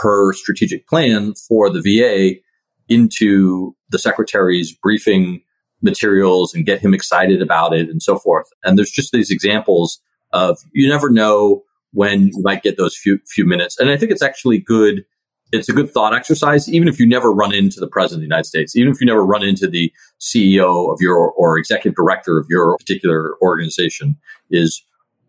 [0.03, 2.41] her strategic plan for the VA
[2.89, 5.43] into the secretary's briefing
[5.83, 8.47] materials and get him excited about it and so forth.
[8.65, 10.01] And there's just these examples
[10.33, 13.79] of you never know when you might get those few few minutes.
[13.79, 15.05] And I think it's actually good
[15.53, 18.27] it's a good thought exercise, even if you never run into the president of the
[18.27, 22.39] United States, even if you never run into the CEO of your or executive director
[22.39, 24.17] of your particular organization,
[24.51, 24.85] is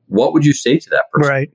[0.07, 1.29] what would you say to that person?
[1.29, 1.51] Right.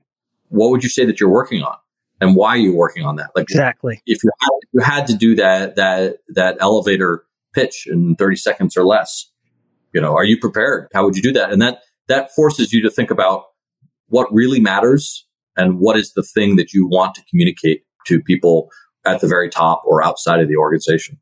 [0.49, 1.77] What would you say that you're working on?
[2.19, 3.29] and why are you working on that?
[3.35, 4.01] Like exactly.
[4.05, 8.35] If you had, if you had to do that that that elevator pitch in 30
[8.35, 9.29] seconds or less,
[9.93, 10.87] you know, are you prepared?
[10.93, 11.51] How would you do that?
[11.51, 13.45] And that that forces you to think about
[14.07, 18.69] what really matters and what is the thing that you want to communicate to people
[19.05, 21.17] at the very top or outside of the organization.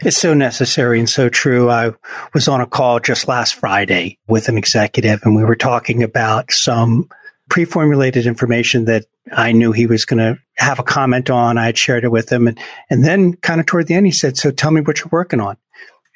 [0.00, 1.70] It's so necessary and so true.
[1.70, 1.92] I
[2.34, 6.50] was on a call just last Friday with an executive and we were talking about
[6.50, 7.08] some
[7.48, 11.58] pre-formulated information that I knew he was going to have a comment on.
[11.58, 12.48] I had shared it with him.
[12.48, 12.58] And,
[12.90, 15.40] and then kind of toward the end, he said, so tell me what you're working
[15.40, 15.56] on.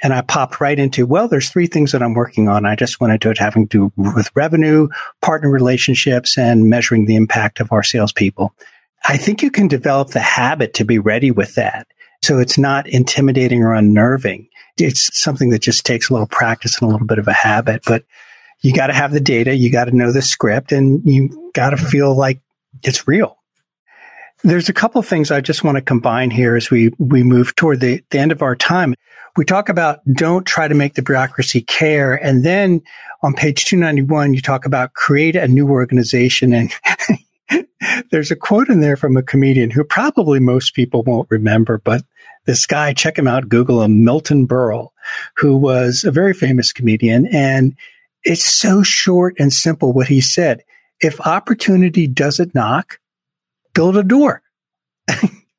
[0.02, 2.64] And I popped right into, well, there's three things that I'm working on.
[2.64, 4.88] I just went into it having to do with revenue,
[5.22, 8.54] partner relationships, and measuring the impact of our salespeople.
[9.07, 11.86] I think you can develop the habit to be ready with that.
[12.22, 14.49] So it's not intimidating or unnerving.
[14.76, 17.82] It's something that just takes a little practice and a little bit of a habit,
[17.86, 18.05] but
[18.61, 19.55] you got to have the data.
[19.55, 22.40] You got to know the script and you got to feel like
[22.82, 23.36] it's real.
[24.44, 27.55] There's a couple of things I just want to combine here as we, we move
[27.57, 28.94] toward the, the end of our time.
[29.36, 32.14] We talk about don't try to make the bureaucracy care.
[32.14, 32.82] And then
[33.22, 36.53] on page 291, you talk about create a new organization.
[36.53, 36.72] And
[38.11, 42.03] there's a quote in there from a comedian who probably most people won't remember, but
[42.46, 44.88] this guy, check him out, Google him, Milton Berle,
[45.36, 47.26] who was a very famous comedian.
[47.26, 47.76] And
[48.24, 50.62] it's so short and simple what he said.
[51.01, 52.99] If opportunity doesn't knock,
[53.74, 54.42] build a door.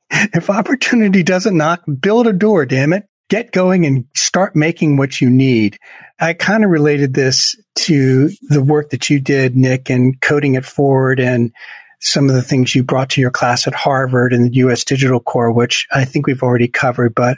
[0.10, 3.06] if opportunity doesn't knock, build a door, damn it.
[3.30, 5.78] Get going and start making what you need.
[6.20, 10.66] I kind of related this to the work that you did, Nick, and coding it
[10.66, 11.52] forward and
[12.00, 14.84] some of the things you brought to your class at Harvard and the U.S.
[14.84, 17.14] Digital Corps, which I think we've already covered.
[17.14, 17.38] But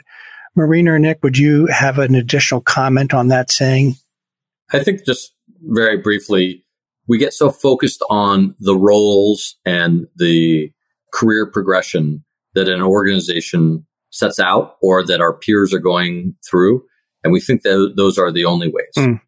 [0.54, 3.96] Marina or Nick, would you have an additional comment on that saying?
[4.72, 6.64] I think just very briefly,
[7.08, 10.72] we get so focused on the roles and the
[11.12, 16.84] career progression that an organization sets out or that our peers are going through.
[17.24, 18.92] And we think that those are the only ways.
[18.96, 19.20] Mm.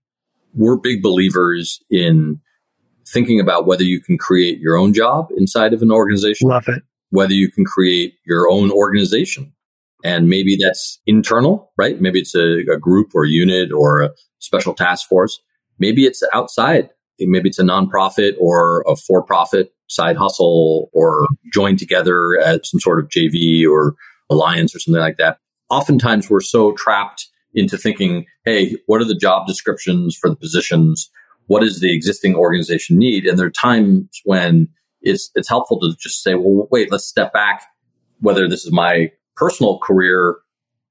[0.55, 2.41] We're big believers in
[3.07, 6.49] thinking about whether you can create your own job inside of an organization.
[6.49, 6.83] Love it.
[7.11, 9.53] Whether you can create your own organization.
[10.05, 12.01] And maybe that's internal, right?
[12.01, 15.41] Maybe it's a, a group or unit or a special task force.
[15.79, 16.91] Maybe it's outside.
[17.19, 22.81] Maybe it's a nonprofit or a for profit side hustle or join together at some
[22.81, 23.95] sort of JV or
[24.31, 25.39] alliance or something like that.
[25.71, 31.11] Oftentimes we're so trapped into thinking, Hey, what are the job descriptions for the positions?
[31.47, 33.27] What does the existing organization need?
[33.27, 34.69] And there are times when
[35.03, 37.65] it's, it's helpful to just say, well, wait, let's step back.
[38.21, 40.37] Whether this is my personal career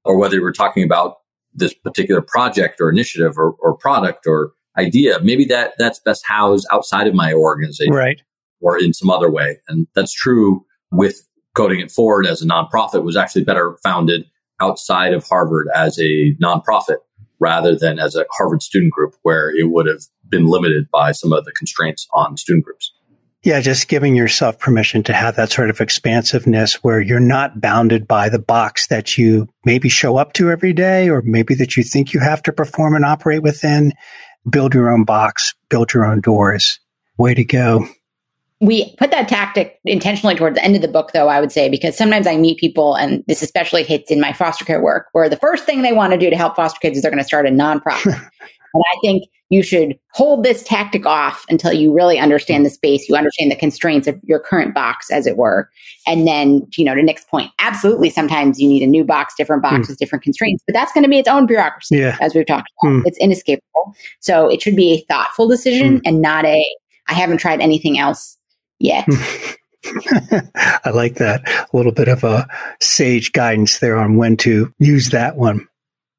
[0.04, 1.16] or whether we're talking about
[1.54, 5.20] this particular project or initiative or, or product or idea.
[5.20, 8.20] Maybe that that's best housed outside of my organization, right,
[8.60, 9.58] or in some other way.
[9.68, 14.24] And that's true with coding it forward as a nonprofit was actually better founded
[14.60, 16.98] outside of Harvard as a nonprofit
[17.38, 21.32] rather than as a Harvard student group where it would have been limited by some
[21.32, 22.92] of the constraints on student groups.
[23.42, 28.08] Yeah, just giving yourself permission to have that sort of expansiveness where you're not bounded
[28.08, 31.82] by the box that you maybe show up to every day or maybe that you
[31.82, 33.92] think you have to perform and operate within
[34.48, 36.80] build your own box, build your own doors.
[37.18, 37.86] Way to go.
[38.64, 41.68] We put that tactic intentionally towards the end of the book, though, I would say,
[41.68, 45.28] because sometimes I meet people, and this especially hits in my foster care work, where
[45.28, 47.26] the first thing they want to do to help foster kids is they're going to
[47.26, 48.06] start a nonprofit.
[48.74, 53.08] and I think you should hold this tactic off until you really understand the space,
[53.08, 55.68] you understand the constraints of your current box, as it were.
[56.06, 59.62] And then, you know, to Nick's point, absolutely sometimes you need a new box, different
[59.62, 59.88] box mm.
[59.90, 62.16] with different constraints, but that's going to be its own bureaucracy, yeah.
[62.20, 62.92] as we've talked about.
[62.92, 63.02] Mm.
[63.04, 63.94] It's inescapable.
[64.20, 66.02] So it should be a thoughtful decision mm.
[66.04, 66.64] and not a,
[67.08, 68.38] I haven't tried anything else
[68.78, 69.06] yet.
[69.84, 71.42] I like that.
[71.46, 72.46] A little bit of a
[72.80, 75.68] sage guidance there on when to use that one.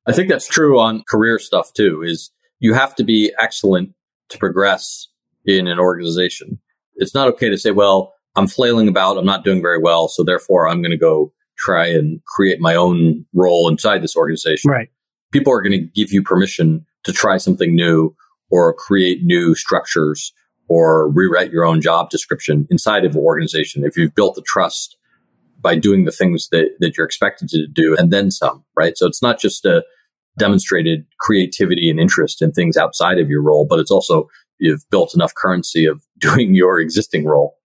[0.07, 3.93] I think that's true on career stuff too, is you have to be excellent
[4.29, 5.07] to progress
[5.45, 6.59] in an organization.
[6.95, 9.17] It's not okay to say, well, I'm flailing about.
[9.17, 10.07] I'm not doing very well.
[10.07, 14.69] So therefore I'm going to go try and create my own role inside this organization.
[14.69, 14.89] Right.
[15.31, 18.15] People are going to give you permission to try something new
[18.51, 20.33] or create new structures
[20.67, 23.83] or rewrite your own job description inside of an organization.
[23.83, 24.97] If you've built the trust
[25.61, 28.97] by doing the things that, that you're expected to do and then some, right?
[28.97, 29.83] So it's not just a,
[30.37, 34.27] demonstrated creativity and interest in things outside of your role, but it's also
[34.59, 37.57] you've built enough currency of doing your existing role.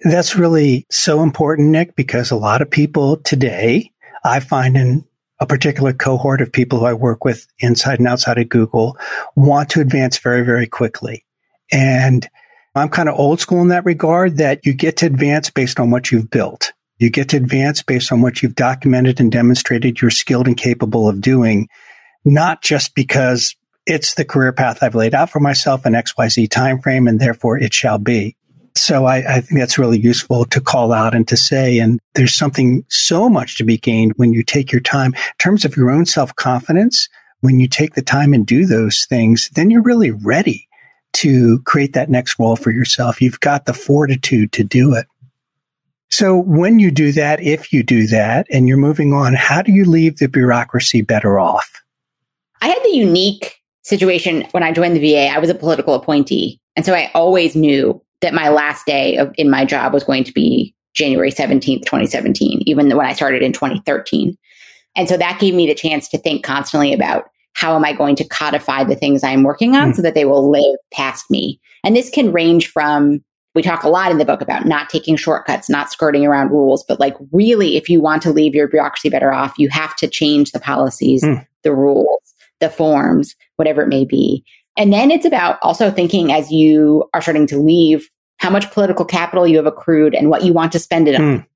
[0.00, 3.90] That's really so important, Nick, because a lot of people today,
[4.24, 5.04] I find in
[5.40, 8.98] a particular cohort of people who I work with inside and outside of Google
[9.34, 11.24] want to advance very, very quickly.
[11.72, 12.28] And
[12.76, 15.90] I'm kind of old school in that regard that you get to advance based on
[15.90, 16.72] what you've built.
[16.98, 21.08] You get to advance based on what you've documented and demonstrated you're skilled and capable
[21.08, 21.68] of doing,
[22.24, 23.54] not just because
[23.86, 27.72] it's the career path I've laid out for myself in XYZ timeframe and therefore it
[27.72, 28.36] shall be.
[28.76, 31.78] So I, I, think that's really useful to call out and to say.
[31.78, 35.64] And there's something so much to be gained when you take your time in terms
[35.64, 37.08] of your own self confidence.
[37.40, 40.66] When you take the time and do those things, then you're really ready
[41.14, 43.20] to create that next role for yourself.
[43.20, 45.06] You've got the fortitude to do it.
[46.10, 49.72] So when you do that, if you do that and you're moving on, how do
[49.72, 51.82] you leave the bureaucracy better off?
[52.60, 55.28] I had the unique situation when I joined the VA.
[55.28, 56.60] I was a political appointee.
[56.76, 60.24] And so I always knew that my last day of, in my job was going
[60.24, 64.36] to be January 17th, 2017, even when I started in 2013.
[64.96, 68.16] And so that gave me the chance to think constantly about how am I going
[68.16, 69.96] to codify the things I'm working on mm.
[69.96, 71.60] so that they will live past me?
[71.82, 73.24] And this can range from,
[73.54, 76.84] we talk a lot in the book about not taking shortcuts, not skirting around rules,
[76.86, 80.08] but like really, if you want to leave your bureaucracy better off, you have to
[80.08, 81.46] change the policies, mm.
[81.62, 84.44] the rules, the forms, whatever it may be.
[84.76, 89.04] And then it's about also thinking as you are starting to leave how much political
[89.04, 91.20] capital you have accrued and what you want to spend it on.
[91.20, 91.46] Mm.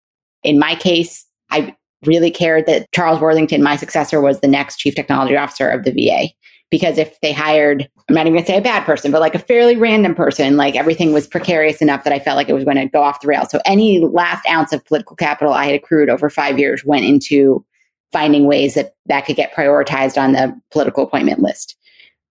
[0.44, 1.74] In my case, I
[2.07, 5.92] really cared that Charles Worthington, my successor, was the next chief technology officer of the
[5.92, 6.28] VA.
[6.70, 9.34] Because if they hired, I'm not even going to say a bad person, but like
[9.34, 12.64] a fairly random person, like everything was precarious enough that I felt like it was
[12.64, 13.51] going to go off the rails.
[13.51, 17.64] So any last ounce of political capital I had accrued over five years went into
[18.12, 21.74] finding ways that that could get prioritized on the political appointment list.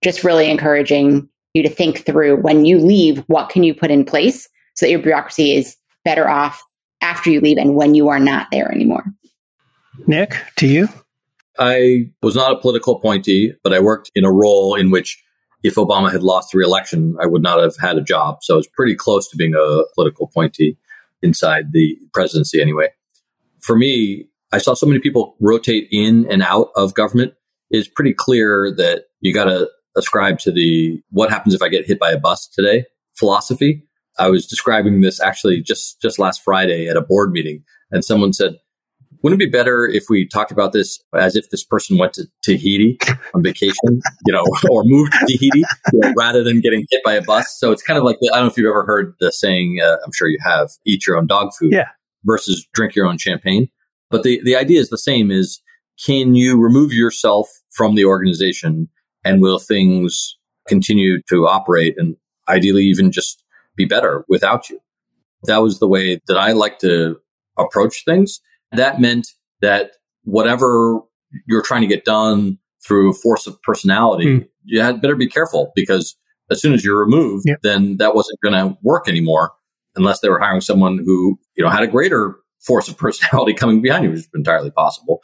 [0.03, 4.05] Just really encouraging you to think through when you leave, what can you put in
[4.05, 6.63] place so that your bureaucracy is better off
[7.01, 9.03] after you leave and when you are not there anymore.
[10.07, 10.87] Nick, to you?
[11.59, 15.21] I was not a political appointee, but I worked in a role in which
[15.63, 18.37] if Obama had lost the election, I would not have had a job.
[18.41, 20.77] So I was pretty close to being a political appointee
[21.21, 22.89] inside the presidency anyway.
[23.61, 27.33] For me, I saw so many people rotate in and out of government.
[27.69, 31.87] It's pretty clear that you got to ascribe to the what happens if I get
[31.87, 32.85] hit by a bus today
[33.17, 33.83] philosophy.
[34.19, 38.33] I was describing this actually just just last Friday at a board meeting, and someone
[38.33, 38.57] said,
[39.21, 42.27] wouldn't it be better if we talked about this as if this person went to
[42.43, 42.97] Tahiti
[43.33, 45.63] on vacation, you know, or moved to Tahiti
[45.93, 47.57] you know, rather than getting hit by a bus?
[47.57, 49.79] So it's kind of like the, I don't know if you've ever heard the saying,
[49.83, 51.87] uh, I'm sure you have, eat your own dog food yeah.
[52.25, 53.69] versus drink your own champagne.
[54.09, 55.61] But the, the idea is the same is
[56.05, 58.87] can you remove yourself from the organization
[59.23, 60.37] and will things
[60.67, 62.15] continue to operate and
[62.47, 63.43] ideally even just
[63.75, 64.79] be better without you?
[65.43, 67.19] That was the way that I like to
[67.57, 68.39] approach things.
[68.71, 69.27] That meant
[69.61, 69.91] that
[70.23, 70.99] whatever
[71.45, 74.47] you're trying to get done through force of personality, mm.
[74.63, 76.15] you had better be careful because
[76.49, 77.59] as soon as you're removed, yep.
[77.63, 79.53] then that wasn't going to work anymore
[79.95, 83.81] unless they were hiring someone who, you know, had a greater force of personality coming
[83.81, 85.21] behind you, which is entirely possible.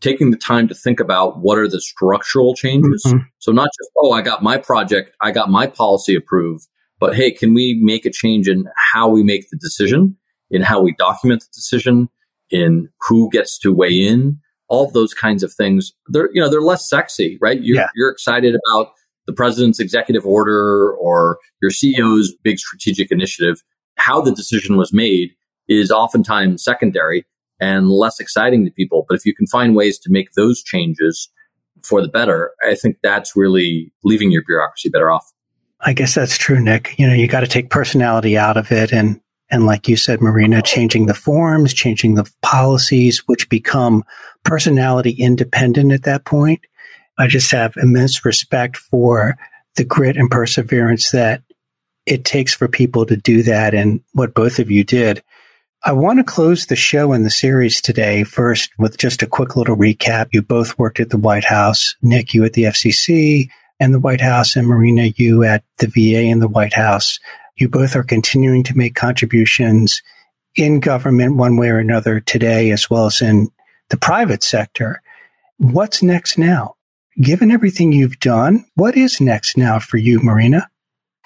[0.00, 3.02] Taking the time to think about what are the structural changes.
[3.06, 3.18] Mm-hmm.
[3.38, 6.66] So not just, oh, I got my project, I got my policy approved,
[7.00, 10.16] but hey, can we make a change in how we make the decision,
[10.50, 12.08] in how we document the decision,
[12.50, 14.38] in who gets to weigh in,
[14.68, 15.92] all those kinds of things.
[16.08, 17.60] They're, you know, they're less sexy, right?
[17.60, 17.88] You're, yeah.
[17.94, 18.92] you're excited about
[19.26, 23.62] the president's executive order or your CEO's big strategic initiative.
[23.96, 25.30] How the decision was made
[25.68, 27.24] is oftentimes secondary
[27.60, 29.04] and less exciting to people.
[29.08, 31.28] But if you can find ways to make those changes
[31.82, 35.32] for the better, I think that's really leaving your bureaucracy better off.
[35.80, 36.94] I guess that's true, Nick.
[36.98, 39.20] You know, you got to take personality out of it and
[39.50, 44.04] and like you said, Marina, changing the forms, changing the policies, which become
[44.44, 46.60] personality independent at that point.
[47.18, 49.36] I just have immense respect for
[49.76, 51.42] the grit and perseverance that
[52.06, 55.22] it takes for people to do that and what both of you did.
[55.84, 59.56] I want to close the show and the series today first with just a quick
[59.56, 60.28] little recap.
[60.32, 61.94] You both worked at the White House.
[62.02, 66.30] Nick, you at the FCC and the White House, and Marina, you at the VA
[66.30, 67.18] and the White House.
[67.56, 70.02] You both are continuing to make contributions
[70.56, 73.48] in government one way or another today, as well as in
[73.90, 75.02] the private sector.
[75.58, 76.74] What's next now?
[77.20, 80.68] Given everything you've done, what is next now for you, Marina?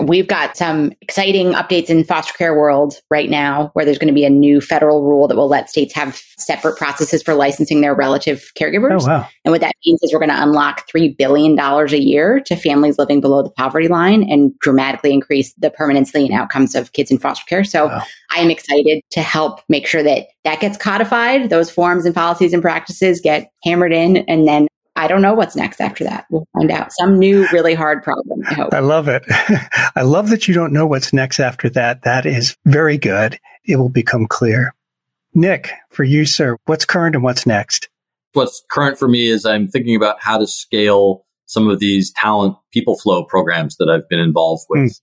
[0.03, 4.15] We've got some exciting updates in foster care world right now where there's going to
[4.15, 7.95] be a new federal rule that will let states have separate processes for licensing their
[7.95, 9.03] relative caregivers.
[9.03, 9.29] Oh, wow.
[9.45, 12.99] And what that means is we're going to unlock $3 billion a year to families
[12.99, 17.19] living below the poverty line and dramatically increase the permanency and outcomes of kids in
[17.19, 17.65] foster care.
[17.65, 18.03] So wow.
[18.31, 21.51] I am excited to help make sure that that gets codified.
[21.51, 24.67] Those forms and policies and practices get hammered in and then
[25.01, 26.27] I don't know what's next after that.
[26.29, 26.93] We'll find out.
[26.93, 28.75] Some new, really hard problem, I hope.
[28.75, 29.25] I love it.
[29.97, 32.03] I love that you don't know what's next after that.
[32.03, 33.39] That is very good.
[33.65, 34.75] It will become clear.
[35.33, 37.89] Nick, for you, sir, what's current and what's next?
[38.35, 42.59] What's current for me is I'm thinking about how to scale some of these talent
[42.71, 44.81] people flow programs that I've been involved with.
[44.81, 45.01] Mm.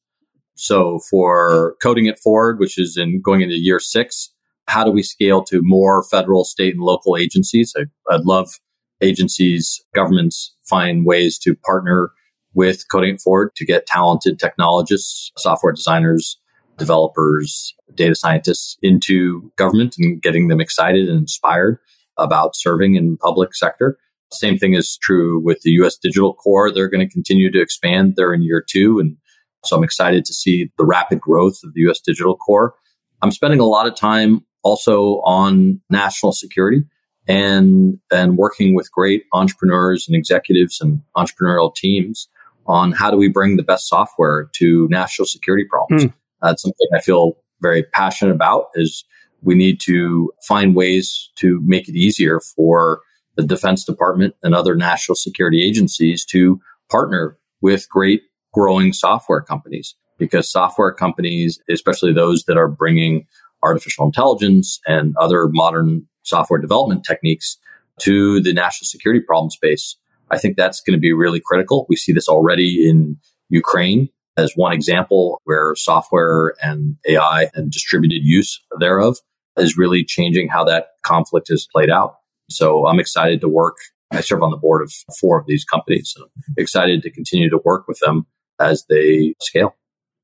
[0.54, 4.32] So for coding it forward, which is in going into year six,
[4.68, 7.74] how do we scale to more federal, state, and local agencies?
[7.76, 8.60] I, I'd love
[9.02, 12.12] agencies, governments find ways to partner
[12.54, 16.40] with Coding It Forward to get talented technologists, software designers,
[16.78, 21.80] developers, data scientists into government and getting them excited and inspired
[22.18, 23.98] about serving in public sector.
[24.32, 26.72] Same thing is true with the US Digital Corps.
[26.72, 28.16] They're going to continue to expand.
[28.16, 29.00] They're in year two.
[29.00, 29.18] And
[29.64, 32.74] so I'm excited to see the rapid growth of the US Digital Corps.
[33.22, 36.84] I'm spending a lot of time also on national security
[37.28, 42.28] and and working with great entrepreneurs and executives and entrepreneurial teams
[42.66, 46.06] on how do we bring the best software to national security problems.
[46.06, 46.14] Mm.
[46.42, 49.06] That's something I feel very passionate about is
[49.42, 53.02] we need to find ways to make it easier for
[53.36, 56.60] the Defense Department and other national security agencies to
[56.90, 58.24] partner with great
[58.54, 63.26] growing software companies because software companies, especially those that are bringing
[63.64, 67.58] artificial intelligence and other modern software development techniques
[68.02, 69.98] to the national security problem space.
[70.30, 71.86] I think that's going to be really critical.
[71.90, 73.18] We see this already in
[73.50, 79.18] Ukraine as one example where software and AI and distributed use thereof
[79.58, 82.18] is really changing how that conflict is played out.
[82.50, 83.78] So I'm excited to work.
[84.12, 86.14] I serve on the board of four of these companies.
[86.16, 88.28] So excited to continue to work with them
[88.60, 89.76] as they scale.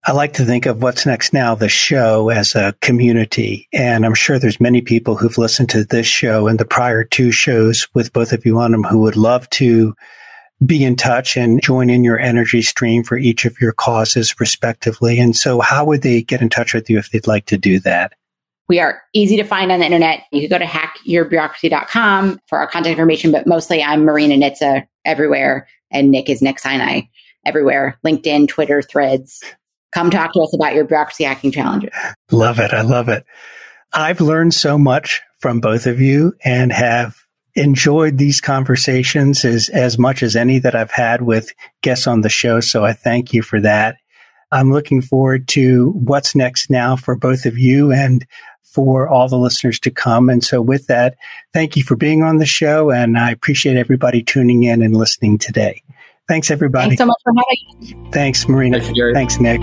[0.05, 3.69] I like to think of what's next now, the show as a community.
[3.71, 7.31] And I'm sure there's many people who've listened to this show and the prior two
[7.31, 9.95] shows with both of you on them who would love to
[10.65, 15.19] be in touch and join in your energy stream for each of your causes respectively.
[15.19, 17.79] And so how would they get in touch with you if they'd like to do
[17.79, 18.11] that?
[18.67, 20.23] We are easy to find on the internet.
[20.33, 25.65] You can go to hackyourbureaucracy.com for our contact information, but mostly I'm Marina Nitze everywhere
[25.91, 27.01] and Nick is Nick Sinai
[27.45, 27.97] everywhere.
[28.05, 29.41] LinkedIn, Twitter, threads.
[29.93, 31.91] Come talk to us about your bureaucracy hacking challenges.
[32.31, 32.73] Love it.
[32.73, 33.25] I love it.
[33.93, 37.15] I've learned so much from both of you and have
[37.55, 42.29] enjoyed these conversations as, as much as any that I've had with guests on the
[42.29, 42.59] show.
[42.59, 43.97] So I thank you for that.
[44.51, 48.25] I'm looking forward to what's next now for both of you and
[48.63, 50.29] for all the listeners to come.
[50.29, 51.15] And so with that,
[51.53, 52.89] thank you for being on the show.
[52.89, 55.83] And I appreciate everybody tuning in and listening today.
[56.27, 56.95] Thanks, everybody.
[56.95, 58.11] Thanks so much for having me.
[58.11, 58.79] Thanks, Marina.
[59.13, 59.61] Thanks, Nick.